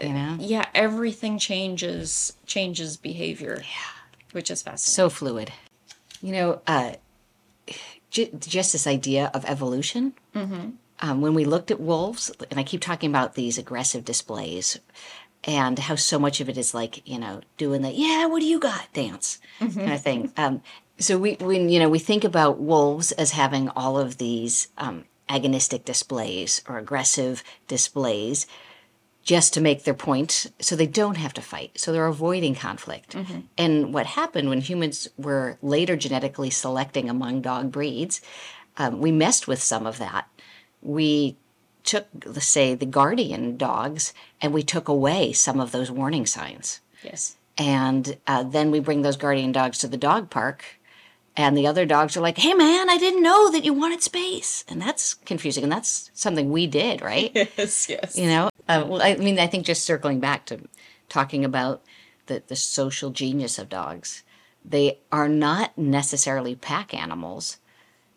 You 0.02 0.10
know? 0.12 0.36
yeah, 0.38 0.66
everything 0.74 1.38
changes 1.38 2.34
changes 2.46 2.96
behavior. 2.96 3.56
Yeah. 3.62 3.92
Which 4.32 4.50
is 4.50 4.62
fascinating. 4.62 4.94
So 4.94 5.08
fluid. 5.08 5.52
You 6.22 6.32
know, 6.32 6.60
uh, 6.66 6.92
j- 8.10 8.30
just 8.38 8.72
this 8.72 8.86
idea 8.86 9.30
of 9.34 9.44
evolution. 9.46 10.12
Mm-hmm. 10.34 10.70
Um, 11.00 11.20
when 11.20 11.34
we 11.34 11.44
looked 11.44 11.70
at 11.70 11.78
wolves, 11.80 12.30
and 12.50 12.58
I 12.58 12.62
keep 12.62 12.80
talking 12.80 13.10
about 13.10 13.34
these 13.34 13.58
aggressive 13.58 14.04
displays, 14.04 14.78
and 15.44 15.78
how 15.78 15.94
so 15.94 16.18
much 16.18 16.40
of 16.40 16.48
it 16.48 16.56
is 16.56 16.72
like 16.74 17.06
you 17.06 17.18
know 17.18 17.40
doing 17.58 17.82
the 17.82 17.90
yeah, 17.90 18.26
what 18.26 18.40
do 18.40 18.46
you 18.46 18.58
got 18.58 18.92
dance 18.94 19.38
kind 19.60 19.92
of 19.92 20.02
thing. 20.02 20.32
Um, 20.36 20.62
so 20.98 21.18
we 21.18 21.34
when 21.34 21.68
you 21.68 21.78
know 21.78 21.88
we 21.88 21.98
think 21.98 22.24
about 22.24 22.58
wolves 22.58 23.12
as 23.12 23.32
having 23.32 23.68
all 23.70 23.98
of 23.98 24.18
these 24.18 24.68
um, 24.78 25.04
agonistic 25.28 25.84
displays 25.84 26.62
or 26.68 26.78
aggressive 26.78 27.42
displays 27.68 28.46
just 29.26 29.52
to 29.52 29.60
make 29.60 29.82
their 29.82 29.92
point 29.92 30.46
so 30.60 30.76
they 30.76 30.86
don't 30.86 31.16
have 31.16 31.34
to 31.34 31.42
fight. 31.42 31.72
So 31.74 31.92
they're 31.92 32.06
avoiding 32.06 32.54
conflict. 32.54 33.16
And 33.58 33.92
what 33.92 34.06
happened 34.06 34.48
when 34.48 34.60
humans 34.60 35.08
were 35.18 35.58
later 35.62 35.96
genetically 35.96 36.48
selecting 36.48 37.10
among 37.10 37.40
dog 37.40 37.72
breeds, 37.72 38.20
um, 38.76 39.00
we 39.00 39.10
messed 39.10 39.48
with 39.48 39.60
some 39.60 39.84
of 39.84 39.98
that. 39.98 40.28
We 40.80 41.36
took, 41.82 42.06
let's 42.24 42.46
say, 42.46 42.76
the 42.76 42.86
guardian 42.86 43.56
dogs 43.56 44.14
and 44.40 44.54
we 44.54 44.62
took 44.62 44.86
away 44.86 45.32
some 45.32 45.58
of 45.58 45.72
those 45.72 45.90
warning 45.90 46.26
signs. 46.26 46.80
yes. 47.02 47.36
And 47.58 48.18
uh, 48.28 48.44
then 48.44 48.70
we 48.70 48.80
bring 48.80 49.02
those 49.02 49.16
guardian 49.16 49.50
dogs 49.50 49.78
to 49.78 49.88
the 49.88 49.96
dog 49.96 50.30
park. 50.30 50.64
And 51.38 51.56
the 51.56 51.66
other 51.66 51.84
dogs 51.84 52.16
are 52.16 52.20
like, 52.20 52.38
hey 52.38 52.54
man, 52.54 52.88
I 52.88 52.96
didn't 52.96 53.22
know 53.22 53.50
that 53.50 53.64
you 53.64 53.74
wanted 53.74 54.02
space. 54.02 54.64
And 54.68 54.80
that's 54.80 55.14
confusing. 55.14 55.62
And 55.64 55.72
that's 55.72 56.10
something 56.14 56.50
we 56.50 56.66
did, 56.66 57.02
right? 57.02 57.30
Yes, 57.56 57.88
yes. 57.88 58.18
you 58.18 58.26
know 58.26 58.48
uh, 58.68 58.84
well 58.88 59.02
i 59.02 59.14
mean 59.16 59.38
i 59.38 59.46
think 59.46 59.64
just 59.64 59.84
circling 59.84 60.18
back 60.20 60.44
to 60.46 60.58
talking 61.08 61.44
about 61.44 61.82
the, 62.26 62.42
the 62.48 62.56
social 62.56 63.10
genius 63.10 63.58
of 63.58 63.68
dogs 63.68 64.22
they 64.64 64.98
are 65.12 65.28
not 65.28 65.76
necessarily 65.78 66.54
pack 66.54 66.92
animals 66.92 67.58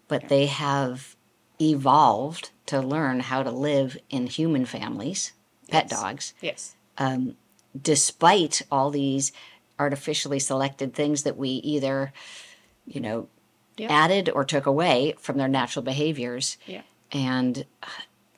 but 0.08 0.28
they 0.30 0.48
have 0.48 1.16
evolved 1.62 2.50
to 2.66 2.80
learn 2.82 3.20
how 3.20 3.44
to 3.44 3.52
live 3.52 3.98
in 4.10 4.26
human 4.28 4.66
families 4.66 5.34
pet 5.70 5.88
Yes. 5.90 6.02
dogs 6.02 6.34
Yes. 6.42 6.76
despite 7.80 8.62
all 8.72 8.90
these 8.90 9.32
artificially 9.78 10.40
selected 10.40 10.94
things 10.94 11.24
that 11.24 11.38
we 11.38 11.50
either 11.50 12.12
you 12.90 13.00
know 13.02 13.28
Yeah. 13.78 13.88
added 14.04 14.30
or 14.36 14.44
took 14.44 14.66
away 14.66 15.14
from 15.18 15.38
their 15.38 15.48
natural 15.48 15.84
behaviors 15.84 16.58
Yeah. 16.68 16.82
and 17.12 17.66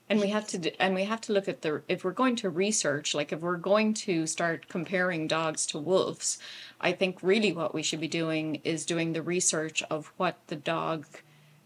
and 0.10 0.20
we 0.20 0.28
have 0.28 0.46
to 0.48 0.58
d- 0.58 0.76
and 0.80 0.94
we 0.94 1.06
have 1.06 1.22
to 1.22 1.34
look 1.34 1.48
at 1.48 1.62
the 1.62 1.82
if 1.88 2.04
we're 2.04 2.12
going 2.24 2.36
to 2.38 2.50
research 2.50 3.16
like 3.16 3.32
if 3.32 3.40
we're 3.40 3.56
going 3.72 3.94
to 4.08 4.28
start 4.28 4.68
comparing 4.68 5.28
dogs 5.28 5.66
to 5.68 5.78
wolves 5.80 6.38
i 6.82 6.92
think 6.92 7.24
really 7.24 7.52
what 7.54 7.74
we 7.74 7.82
should 7.82 8.02
be 8.02 8.10
doing 8.22 8.60
is 8.64 8.86
doing 8.86 9.14
the 9.14 9.22
research 9.36 9.82
of 9.90 10.12
what 10.18 10.36
the 10.48 10.56
dog 10.58 11.06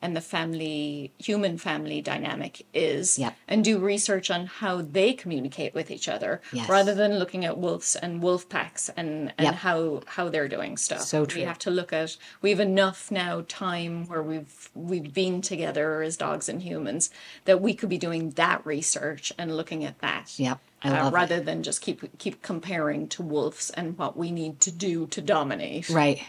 and 0.06 0.15
the 0.15 0.22
family 0.22 1.12
human 1.18 1.58
family 1.58 2.00
dynamic 2.00 2.63
is 2.76 3.18
Yep. 3.18 3.36
and 3.48 3.63
do 3.63 3.80
research 3.80 4.30
on 4.30 4.46
how 4.46 4.74
they 4.98 5.13
communicate 5.13 5.74
with 5.74 5.89
each 5.89 6.08
other 6.08 6.41
Yes. 6.54 6.70
rather 6.70 6.94
than 6.94 7.18
looking 7.18 7.44
at 7.44 7.58
wolves 7.58 7.96
and 7.96 8.22
wolf 8.22 8.48
packs 8.48 8.84
and, 8.96 9.34
and 9.39 9.46
Yep. 9.48 9.54
how 9.56 10.02
how 10.15 10.30
they're 10.30 10.48
doing 10.58 10.78
stuff 10.78 11.02
So 11.02 11.26
true. 11.26 11.41
we 11.41 11.46
have 11.48 11.58
to 11.60 11.72
look 11.72 11.91
at 11.91 12.18
we 12.44 12.52
have 12.52 12.60
enough 12.60 13.10
now 13.10 13.44
time 13.48 14.06
where 14.10 14.22
we've 14.22 14.70
we've 14.76 15.12
been 15.12 15.41
together 15.41 16.04
as 16.04 16.15
dogs 16.18 16.48
and 16.48 16.62
humans 16.62 17.10
that 17.46 17.60
we 17.65 17.74
could 17.74 17.89
be 17.89 17.98
doing 17.98 18.30
that 18.41 18.63
research 18.63 19.34
and 19.39 19.58
looking 19.58 19.84
at 19.84 19.98
that 20.06 20.26
Yep, 20.38 20.60
uh, 20.93 21.04
love 21.04 21.13
it. 21.13 21.15
rather 21.15 21.39
than 21.39 21.63
just 21.63 21.82
keep 21.82 22.17
keep 22.17 22.41
comparing 22.41 23.08
to 23.10 23.24
wolves 23.24 23.69
and 23.71 23.98
what 23.98 24.17
we 24.17 24.32
need 24.32 24.60
to 24.62 24.71
do 24.71 25.08
to 25.08 25.21
dominate. 25.21 25.89
Right. 25.89 26.21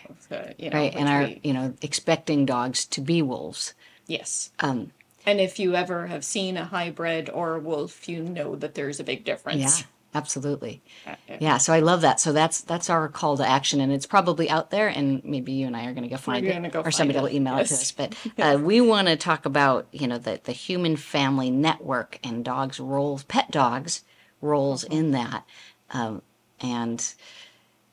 You 0.59 0.71
know, 0.71 0.79
right 0.79 0.95
and 0.95 1.09
our 1.09 1.23
we- 1.25 1.41
you 1.43 1.53
know 1.53 1.75
expecting 1.83 2.47
dogs 2.47 2.85
to 2.87 3.01
be 3.01 3.23
wolves. 3.23 3.75
Yes. 4.07 4.51
Um 4.61 4.93
and 5.25 5.41
if 5.41 5.59
you 5.59 5.75
ever 5.75 6.07
have 6.07 6.25
seen 6.25 6.57
a 6.57 6.65
hybrid 6.65 7.29
or 7.31 7.57
a 7.57 7.61
wolf 7.61 8.09
you 8.09 8.23
know 8.23 8.57
that 8.57 8.75
there's 8.75 9.01
a 9.01 9.05
big 9.05 9.25
difference. 9.25 9.81
Yeah 9.81 9.87
absolutely. 10.17 10.83
Uh, 11.07 11.15
yeah. 11.41 11.59
So 11.59 11.73
i 11.73 11.81
love 11.81 12.01
that. 12.01 12.19
So 12.19 12.33
that's 12.33 12.63
that's 12.63 12.91
our 12.91 13.09
call 13.09 13.37
to 13.37 13.47
action 13.47 13.81
and 13.81 13.93
it's 13.93 14.07
probably 14.07 14.49
out 14.49 14.71
there 14.71 14.89
and 14.89 15.23
maybe 15.25 15.53
you 15.53 15.67
and 15.67 15.77
i 15.77 15.85
are 15.87 15.93
going 15.93 16.05
to 16.05 16.09
go 16.09 16.17
find 16.17 16.45
it 16.45 16.73
go 16.73 16.81
or 16.81 16.85
find 16.85 16.95
somebody 16.95 17.19
it, 17.19 17.23
will 17.23 17.31
email 17.31 17.59
it 17.59 17.67
to 17.67 17.75
us. 17.75 17.93
But 17.93 18.15
uh, 18.39 18.59
we 18.61 18.81
want 18.81 19.09
to 19.09 19.17
talk 19.17 19.47
about 19.47 19.87
you 19.93 20.09
know 20.09 20.19
the, 20.19 20.41
the 20.43 20.53
human 20.53 20.97
family 20.97 21.51
network 21.51 22.19
and 22.25 22.45
dogs 22.45 22.81
roles 22.81 23.25
pet 23.25 23.51
dogs 23.51 24.03
roles 24.41 24.85
in 24.85 25.11
that 25.13 25.45
um, 25.91 26.23
and 26.61 27.15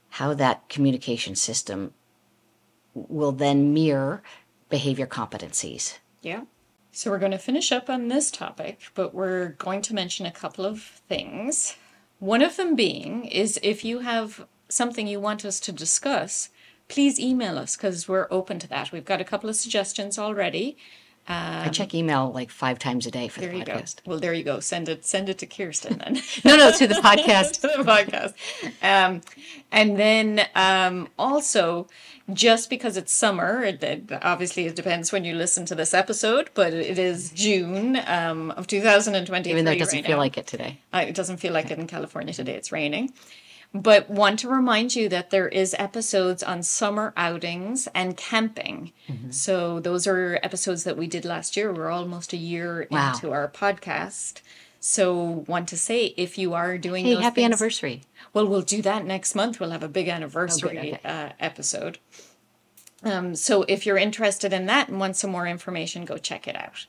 how 0.10 0.34
that 0.34 0.68
communication 0.70 1.36
system 1.36 1.94
will 2.94 3.32
then 3.32 3.74
mirror 3.74 4.22
behavior 4.70 5.08
competencies 5.08 5.98
Yeah. 6.22 6.44
So 6.92 7.10
we're 7.10 7.20
going 7.20 7.32
to 7.32 7.40
finish 7.40 7.72
up 7.72 7.90
on 7.90 8.08
this 8.08 8.30
topic, 8.30 8.80
but 8.94 9.16
we're 9.16 9.50
going 9.50 9.82
to 9.82 9.96
mention 9.96 10.28
a 10.28 10.32
couple 10.32 10.64
of 10.64 10.84
things. 11.10 11.76
One 12.20 12.44
of 12.44 12.56
them 12.56 12.76
being 12.76 13.26
is 13.26 13.60
if 13.64 13.84
you 13.84 14.00
have 14.00 14.46
something 14.70 15.08
you 15.08 15.20
want 15.20 15.44
us 15.44 15.60
to 15.62 15.72
discuss, 15.72 16.50
please 16.88 17.20
email 17.20 17.58
us 17.58 17.76
because 17.76 18.08
we're 18.08 18.28
open 18.30 18.60
to 18.60 18.68
that. 18.68 18.92
We've 18.92 19.04
got 19.04 19.22
a 19.22 19.26
couple 19.26 19.50
of 19.50 19.56
suggestions 19.56 20.20
already. 20.20 20.78
I 21.28 21.70
check 21.70 21.94
email 21.94 22.32
like 22.32 22.50
five 22.50 22.78
times 22.80 23.06
a 23.06 23.12
day 23.12 23.28
for 23.30 23.40
There 23.40 23.52
the 23.52 23.58
you 23.60 23.66
go. 23.66 23.74
podcast 23.74 23.96
Well, 24.06 24.20
there 24.20 24.34
you 24.34 24.44
go. 24.44 24.60
Send 24.60 24.90
it. 24.90 25.06
Send 25.06 25.30
it 25.30 25.38
to 25.40 25.46
Kirsten 25.46 25.98
then. 26.00 26.20
no 26.44 26.58
no 26.58 26.72
to 26.72 26.86
the 26.88 26.96
podcast 26.96 27.52
to 27.62 27.68
the 27.78 27.84
podcast. 27.84 28.34
Um, 28.84 29.22
and 29.72 29.98
then 29.98 30.46
um, 30.56 31.08
also, 31.18 31.88
just 32.34 32.70
because 32.70 32.98
it's 32.98 33.12
summer, 33.12 33.64
it, 33.64 33.82
it- 33.84 34.12
obviously 34.22 34.66
it 34.66 34.76
depends 34.76 35.12
when 35.14 35.24
you 35.24 35.34
listen 35.36 35.66
to 35.68 35.76
this 35.76 35.94
episode, 35.94 36.50
but 36.54 36.74
it 36.74 37.00
is 37.00 37.32
June 37.32 37.98
um, 38.06 38.52
of 38.52 38.68
2023. 38.68 39.52
even 39.52 39.66
though 39.66 39.72
it 39.72 39.80
doesn't 39.80 39.98
right 40.00 40.06
feel 40.06 40.18
now. 40.18 40.22
like 40.22 40.38
it 40.38 40.48
today 40.48 40.80
Uh, 40.94 41.06
it 41.08 41.16
doesn't 41.16 41.38
feel 41.38 41.54
like 41.54 41.72
it 41.72 41.80
in 41.80 41.88
California 41.88 42.34
today. 42.34 42.56
It's 42.56 42.72
raining. 42.72 43.14
But 43.76 44.08
want 44.10 44.38
to 44.40 44.48
remind 44.50 44.96
you 44.96 45.10
that 45.10 45.32
there 45.32 45.48
is 45.48 45.76
episodes 45.80 46.44
on 46.44 46.62
summer 46.62 47.12
outings 47.18 47.88
and 47.96 48.16
camping. 48.16 48.92
Mm-hmm. 49.10 49.32
So 49.32 49.80
those 49.80 50.06
are 50.06 50.40
episodes 50.44 50.84
that 50.84 50.96
we 50.96 51.08
did 51.08 51.26
last 51.26 51.58
year. 51.58 51.74
We're 51.74 51.90
almost 51.90 52.34
a 52.34 52.38
year 52.38 52.88
Wow. 52.92 53.14
into 53.14 53.32
our 53.32 53.48
podcast. 53.48 54.42
So 54.80 55.44
want 55.48 55.68
to 55.70 55.78
say 55.78 56.14
if 56.18 56.38
you 56.38 56.54
are 56.54 56.78
doing 56.78 57.06
hey 57.06 57.16
those 57.16 57.24
happy 57.24 57.36
things- 57.42 57.46
anniversary 57.46 58.02
well, 58.34 58.48
we'll 58.48 58.62
do 58.64 58.82
that 58.82 59.06
next 59.06 59.36
month. 59.36 59.60
We'll 59.60 59.70
have 59.72 59.84
a 59.84 59.88
big 59.88 60.08
anniversary 60.08 60.78
okay. 60.96 61.00
uh, 61.06 61.30
episode. 61.40 62.00
Um, 63.04 63.36
so 63.36 63.64
if 63.68 63.86
you're 63.86 63.98
interested 63.98 64.54
in 64.54 64.66
that 64.68 64.88
and 64.90 65.00
want 65.00 65.18
some 65.18 65.30
more 65.30 65.46
information, 65.46 66.04
go 66.06 66.18
check 66.18 66.48
it 66.48 66.56
out. 66.56 66.86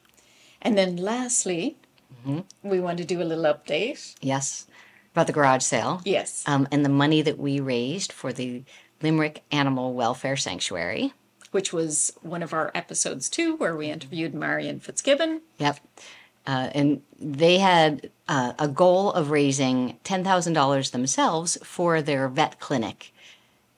And 0.63 0.77
then 0.79 0.97
lastly, 0.97 1.77
Mm-hmm. 2.27 2.41
we 2.69 2.79
want 2.81 2.97
to 2.99 3.05
do 3.05 3.21
a 3.21 3.25
little 3.25 3.45
update. 3.45 4.15
Yes, 4.23 4.67
about 5.15 5.27
the 5.29 5.33
garage 5.33 5.63
sale. 5.63 6.01
Yes. 6.05 6.43
Um, 6.47 6.67
and 6.73 6.85
the 6.85 6.89
money 6.91 7.23
that 7.23 7.39
we 7.39 7.61
raised 7.61 8.13
for 8.13 8.33
the 8.33 8.65
Limerick 9.01 9.43
Animal 9.53 9.95
Welfare 9.95 10.37
Sanctuary. 10.37 11.13
which 11.53 11.73
was 11.73 12.13
one 12.23 12.43
of 12.43 12.53
our 12.53 12.73
episodes 12.75 13.29
too, 13.29 13.55
where 13.57 13.77
we 13.77 13.89
interviewed 13.89 14.35
Marion 14.35 14.81
Fitzgibbon. 14.81 15.41
Yep. 15.59 15.79
Uh, 16.47 16.69
and 16.75 17.01
they 17.19 17.59
had 17.59 18.11
uh, 18.29 18.53
a 18.59 18.67
goal 18.67 19.13
of 19.13 19.31
raising 19.31 19.97
$10,000 20.05 20.91
themselves 20.91 21.57
for 21.63 22.03
their 22.03 22.29
vet 22.29 22.59
clinic. 22.59 23.13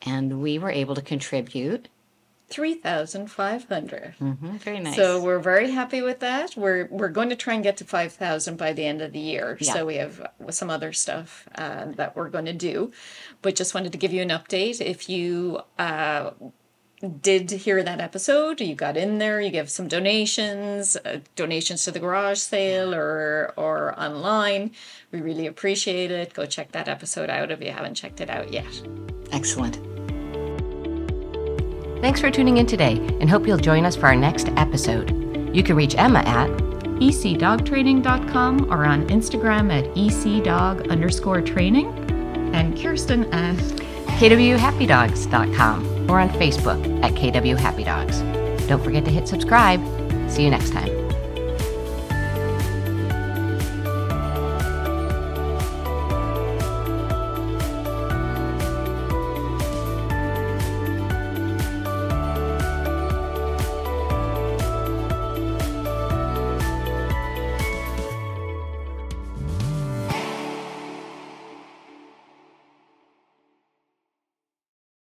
And 0.03 0.41
we 0.41 0.59
were 0.59 0.71
able 0.71 0.95
to 0.95 1.03
contribute. 1.03 1.89
3,500. 2.49 4.15
Mhm, 4.21 4.59
very 4.61 4.81
nice. 4.81 4.97
So 4.97 5.21
we're 5.23 5.39
very 5.39 5.71
happy 5.71 6.03
with 6.03 6.21
that. 6.21 6.57
We're 6.57 6.87
we're 6.91 7.09
going 7.09 7.29
to 7.31 7.37
try 7.37 7.55
and 7.55 7.63
get 7.63 7.77
to 7.79 7.85
5,000 7.85 8.57
by 8.57 8.73
the 8.73 8.85
end 8.85 9.03
of 9.03 9.13
the 9.13 9.19
year. 9.19 9.57
Yeah. 9.61 9.73
So 9.73 9.87
we 9.87 9.97
have 9.97 10.27
some 10.51 10.71
other 10.71 10.93
stuff 10.93 11.49
uh, 11.57 11.87
that 11.97 12.15
we're 12.17 12.29
going 12.31 12.45
to 12.47 12.53
do. 12.53 12.93
But 13.43 13.57
just 13.57 13.75
wanted 13.75 13.93
to 13.93 13.99
give 13.99 14.13
you 14.13 14.23
an 14.23 14.29
update. 14.31 14.81
If 14.81 15.09
you 15.09 15.61
uh, 15.79 16.31
did 17.21 17.51
hear 17.51 17.83
that 17.83 18.01
episode, 18.01 18.61
you 18.61 18.75
got 18.75 18.97
in 18.97 19.19
there, 19.19 19.41
you 19.41 19.51
give 19.51 19.69
some 19.71 19.89
donations, 19.89 20.97
uh, 21.05 21.21
donations 21.35 21.85
to 21.85 21.91
the 21.91 22.01
garage 22.01 22.39
sale 22.39 22.95
or 22.95 23.53
or 23.57 23.99
online. 24.01 24.71
We 25.13 25.21
really 25.21 25.47
appreciate 25.47 26.11
it. 26.11 26.33
Go 26.35 26.47
check 26.47 26.73
that 26.73 26.89
episode 26.89 27.29
out 27.31 27.51
if 27.51 27.61
you 27.63 27.73
haven't 27.73 27.95
checked 27.95 28.21
it 28.21 28.31
out 28.31 28.53
yet. 28.53 28.73
Excellent. 29.33 29.79
Thanks 32.07 32.21
for 32.21 32.31
tuning 32.31 32.59
in 32.59 32.67
today 32.67 32.99
and 33.21 33.29
hope 33.29 33.49
you'll 33.49 33.59
join 33.59 33.85
us 33.85 33.97
for 33.97 34.07
our 34.07 34.15
next 34.15 34.49
episode. 34.51 35.11
You 35.53 35.65
can 35.65 35.75
reach 35.75 35.97
Emma 35.97 36.21
at 36.21 36.49
ecdogtraining.com 37.01 38.73
or 38.73 38.85
on 38.85 39.09
Instagram 39.09 39.73
at 39.73 39.93
ecdog 39.97 40.89
underscore 40.89 41.43
training 41.43 41.89
and 42.55 42.81
Kirsten 42.81 43.25
at 43.35 43.57
kwhappydogs.com 44.21 46.09
or 46.09 46.21
on 46.21 46.31
Facebook 46.31 47.03
at 47.03 47.11
kwhappydogs. 47.15 48.69
Don't 48.69 48.85
forget 48.85 49.05
to 49.05 49.11
hit 49.11 49.27
subscribe. 49.27 49.81
See 50.31 50.45
you 50.45 50.51
next 50.51 50.71
time. 50.71 50.96